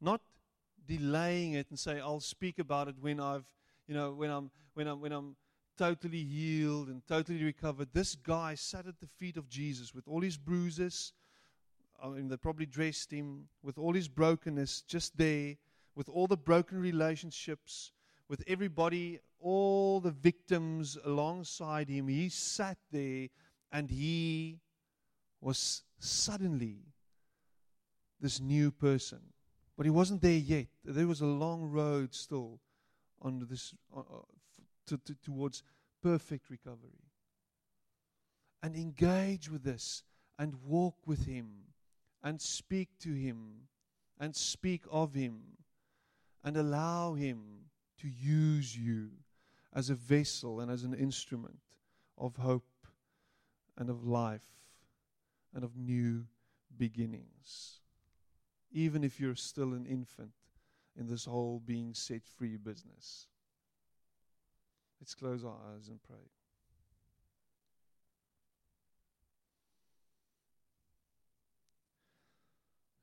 Not 0.01 0.21
delaying 0.85 1.53
it 1.53 1.67
and 1.69 1.79
say, 1.79 2.01
I'll 2.01 2.19
speak 2.19 2.59
about 2.59 2.89
it 2.89 2.95
when 2.99 3.21
I've, 3.21 3.45
you 3.87 3.95
know, 3.95 4.11
when 4.11 4.29
I'm, 4.29 4.51
when 4.73 4.87
I'm, 4.87 4.99
when 4.99 5.13
I'm 5.13 5.35
totally 5.77 6.23
healed 6.23 6.89
and 6.89 7.05
totally 7.07 7.41
recovered. 7.41 7.89
This 7.93 8.15
guy 8.15 8.55
sat 8.55 8.85
at 8.85 8.99
the 8.99 9.07
feet 9.07 9.37
of 9.37 9.47
Jesus 9.47 9.93
with 9.93 10.07
all 10.07 10.21
his 10.21 10.37
bruises. 10.37 11.13
Uh, 12.03 12.09
I 12.09 12.13
mean, 12.15 12.27
they 12.27 12.37
probably 12.37 12.65
dressed 12.65 13.11
him 13.11 13.47
with 13.63 13.77
all 13.77 13.93
his 13.93 14.09
brokenness 14.09 14.81
just 14.81 15.17
there 15.17 15.55
with 15.95 16.09
all 16.09 16.27
the 16.27 16.37
broken 16.37 16.79
relationships, 16.79 17.91
with 18.27 18.43
everybody, 18.47 19.19
all 19.39 19.99
the 19.99 20.11
victims 20.11 20.97
alongside 21.03 21.89
him. 21.89 22.07
He 22.07 22.29
sat 22.29 22.77
there 22.91 23.27
and 23.71 23.89
he 23.89 24.59
was 25.41 25.83
suddenly 25.99 26.79
this 28.19 28.39
new 28.39 28.71
person. 28.71 29.19
But 29.75 29.85
he 29.85 29.89
wasn't 29.89 30.21
there 30.21 30.31
yet. 30.31 30.67
There 30.85 31.07
was 31.07 31.21
a 31.21 31.25
long 31.25 31.63
road 31.63 32.13
still 32.13 32.59
on 33.21 33.45
this 33.49 33.73
uh, 33.95 33.99
uh 33.99 34.21
to, 34.87 34.97
to, 34.97 35.15
towards 35.23 35.63
perfect 36.01 36.49
recovery. 36.49 37.09
And 38.63 38.75
engage 38.75 39.49
with 39.49 39.63
this 39.63 40.03
and 40.37 40.55
walk 40.63 40.95
with 41.05 41.25
him 41.25 41.47
and 42.23 42.39
speak 42.39 42.89
to 42.99 43.13
him 43.13 43.67
and 44.19 44.35
speak 44.35 44.83
of 44.91 45.13
him 45.13 45.41
and 46.43 46.57
allow 46.57 47.13
Him 47.13 47.41
to 47.99 48.07
use 48.07 48.75
you 48.75 49.09
as 49.73 49.89
a 49.89 49.95
vessel 49.95 50.59
and 50.59 50.71
as 50.71 50.83
an 50.83 50.93
instrument 50.93 51.59
of 52.17 52.35
hope 52.35 52.65
and 53.77 53.89
of 53.89 54.05
life 54.05 54.41
and 55.53 55.63
of 55.63 55.77
new 55.77 56.25
beginnings. 56.77 57.79
Even 58.71 59.03
if 59.03 59.19
you're 59.19 59.35
still 59.35 59.73
an 59.73 59.85
infant 59.85 60.31
in 60.97 61.07
this 61.07 61.25
whole 61.25 61.61
being 61.65 61.93
set 61.93 62.25
free 62.27 62.57
business. 62.57 63.27
Let's 64.99 65.15
close 65.15 65.43
our 65.43 65.57
eyes 65.73 65.87
and 65.87 65.99
pray. 66.03 66.29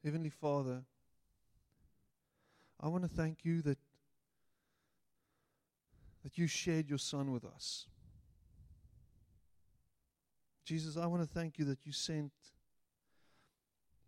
Heavenly 0.05 0.31
Father, 0.31 0.85
I 2.81 2.89
want 2.89 3.03
to 3.03 3.09
thank 3.09 3.45
you 3.45 3.61
that, 3.63 3.79
that 6.23 6.39
you 6.39 6.47
shared 6.47 6.89
your 6.89 6.99
son 6.99 7.33
with 7.33 7.45
us. 7.45 7.87
Jesus, 10.65 10.97
I 10.97 11.07
want 11.07 11.23
to 11.23 11.29
thank 11.29 11.59
you 11.59 11.65
that 11.65 11.85
you 11.85 11.93
sent 11.93 12.31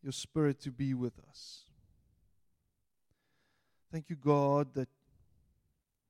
your 0.03 0.13
spirit 0.13 0.61
to 0.61 0.71
be 0.71 0.95
with 0.95 1.19
us. 1.29 1.63
Thank 3.91 4.09
you, 4.09 4.17
God, 4.17 4.75
that, 4.75 4.89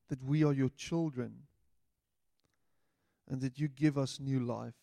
that 0.08 0.22
we 0.22 0.44
are 0.44 0.52
your 0.52 0.68
children 0.70 1.44
and 3.28 3.40
that 3.40 3.58
you 3.58 3.68
give 3.68 3.96
us 3.96 4.20
new 4.20 4.40
life. 4.40 4.74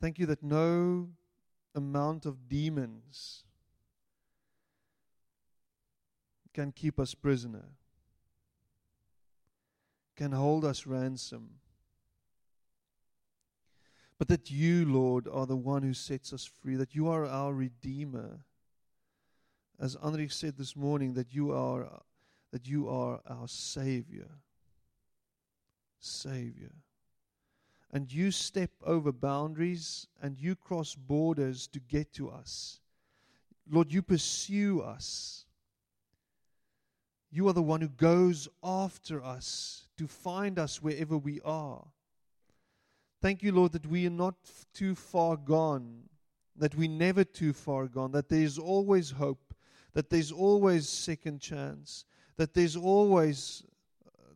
Thank 0.00 0.18
you 0.18 0.26
that 0.26 0.42
no 0.42 1.08
amount 1.74 2.26
of 2.26 2.48
demons 2.48 3.44
can 6.52 6.72
keep 6.72 6.98
us 6.98 7.14
prisoner, 7.14 7.64
can 10.16 10.32
hold 10.32 10.64
us 10.64 10.86
ransom. 10.86 11.50
But 14.18 14.28
that 14.28 14.50
you, 14.50 14.84
Lord, 14.84 15.26
are 15.26 15.46
the 15.46 15.56
one 15.56 15.82
who 15.82 15.94
sets 15.94 16.32
us 16.32 16.44
free, 16.44 16.76
that 16.76 16.94
you 16.94 17.08
are 17.08 17.26
our 17.26 17.52
Redeemer. 17.52 18.44
As 19.80 19.96
Henri 20.00 20.28
said 20.28 20.56
this 20.56 20.76
morning, 20.76 21.14
that 21.14 21.34
you 21.34 21.52
are 21.52 22.02
that 22.52 22.68
you 22.68 22.88
are 22.88 23.20
our 23.26 23.48
Savior. 23.48 24.28
Savior. 25.98 26.72
And 27.90 28.12
you 28.12 28.30
step 28.30 28.70
over 28.84 29.12
boundaries 29.12 30.06
and 30.22 30.38
you 30.38 30.54
cross 30.54 30.94
borders 30.94 31.66
to 31.68 31.80
get 31.80 32.12
to 32.14 32.30
us. 32.30 32.80
Lord, 33.70 33.92
you 33.92 34.02
pursue 34.02 34.80
us. 34.82 35.46
You 37.34 37.48
are 37.48 37.54
the 37.54 37.62
one 37.62 37.80
who 37.80 37.88
goes 37.88 38.46
after 38.62 39.24
us 39.24 39.88
to 39.96 40.06
find 40.06 40.58
us 40.58 40.82
wherever 40.82 41.16
we 41.16 41.40
are. 41.40 41.82
Thank 43.22 43.42
you, 43.42 43.52
Lord, 43.52 43.72
that 43.72 43.86
we 43.86 44.06
are 44.06 44.10
not 44.10 44.34
too 44.74 44.94
far 44.94 45.38
gone, 45.38 46.10
that 46.56 46.74
we're 46.74 46.90
never 46.90 47.24
too 47.24 47.54
far 47.54 47.86
gone, 47.86 48.12
that 48.12 48.28
there's 48.28 48.58
always 48.58 49.12
hope, 49.12 49.54
that 49.94 50.10
there's 50.10 50.30
always 50.30 50.86
second 50.86 51.40
chance, 51.40 52.04
that 52.36 52.52
there's 52.52 52.76
always 52.76 53.62
uh, 54.06 54.34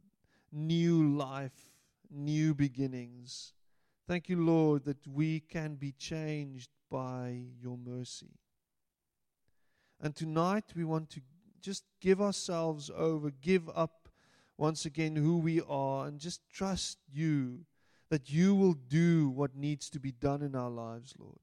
new 0.51 1.07
life, 1.17 1.75
new 2.11 2.55
beginnings. 2.55 3.53
Thank 4.09 4.31
you, 4.31 4.43
Lord, 4.43 4.85
that 4.85 5.07
we 5.07 5.41
can 5.41 5.75
be 5.75 5.93
changed 5.93 6.71
by 6.91 7.43
your 7.61 7.77
mercy. 7.77 8.39
And 10.01 10.15
tonight 10.15 10.65
we 10.75 10.85
want 10.85 11.11
to 11.11 11.21
just 11.67 11.83
give 12.01 12.23
ourselves 12.23 12.93
over, 12.97 13.33
give 13.43 13.69
up 13.75 14.09
once 14.57 14.87
again 14.87 15.17
who 15.17 15.37
we 15.37 15.61
are, 15.69 16.07
and 16.07 16.21
just 16.21 16.41
trust 16.49 16.99
you 17.13 17.67
that 18.09 18.31
you 18.31 18.55
will 18.55 18.75
do 18.75 19.29
what 19.29 19.57
needs 19.57 19.91
to 19.91 19.99
be 19.99 20.13
done 20.13 20.43
in 20.43 20.55
our 20.55 20.71
lives, 20.71 21.13
Lord. 21.19 21.41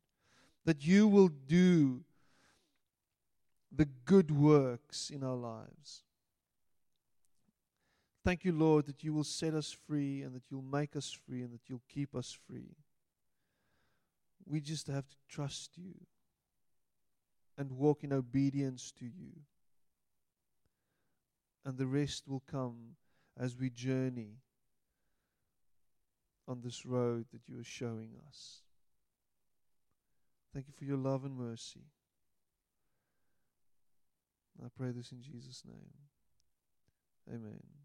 That 0.64 0.86
you 0.86 1.10
will 1.10 1.28
do 1.28 2.06
the 3.70 3.90
good 4.06 4.32
works 4.32 5.10
in 5.10 5.26
our 5.26 5.36
lives. 5.36 6.04
Thank 8.24 8.46
you, 8.46 8.54
Lord, 8.54 8.86
that 8.86 9.04
you 9.04 9.14
will 9.14 9.26
set 9.26 9.54
us 9.54 9.76
free 9.86 10.22
and 10.22 10.34
that 10.34 10.50
you'll 10.50 10.62
make 10.62 10.96
us 10.96 11.12
free 11.12 11.42
and 11.42 11.52
that 11.52 11.68
you'll 11.68 11.82
keep 11.94 12.16
us 12.16 12.32
free. 12.48 12.78
We 14.46 14.62
just 14.62 14.88
have 14.88 15.10
to 15.10 15.18
trust 15.28 15.72
you 15.78 15.96
and 17.58 17.74
walk 17.74 18.06
in 18.06 18.14
obedience 18.14 18.94
to 19.00 19.04
you 19.04 19.42
and 21.66 21.78
the 21.78 21.88
rest 21.88 22.28
will 22.28 22.44
come 22.50 22.96
as 23.40 23.58
we 23.58 23.70
journey 23.70 24.38
on 26.48 26.62
this 26.62 26.86
road 26.86 27.26
that 27.32 27.48
you 27.48 27.60
are 27.60 27.64
showing 27.64 28.12
us. 28.28 28.62
Thank 30.54 30.68
you 30.68 30.74
for 30.78 30.86
your 30.86 30.98
love 30.98 31.26
and 31.26 31.36
mercy. 31.36 31.86
I 34.64 34.68
pray 34.78 34.92
this 34.92 35.12
in 35.12 35.22
Jesus' 35.22 35.64
name. 35.66 35.94
Amen. 37.28 37.83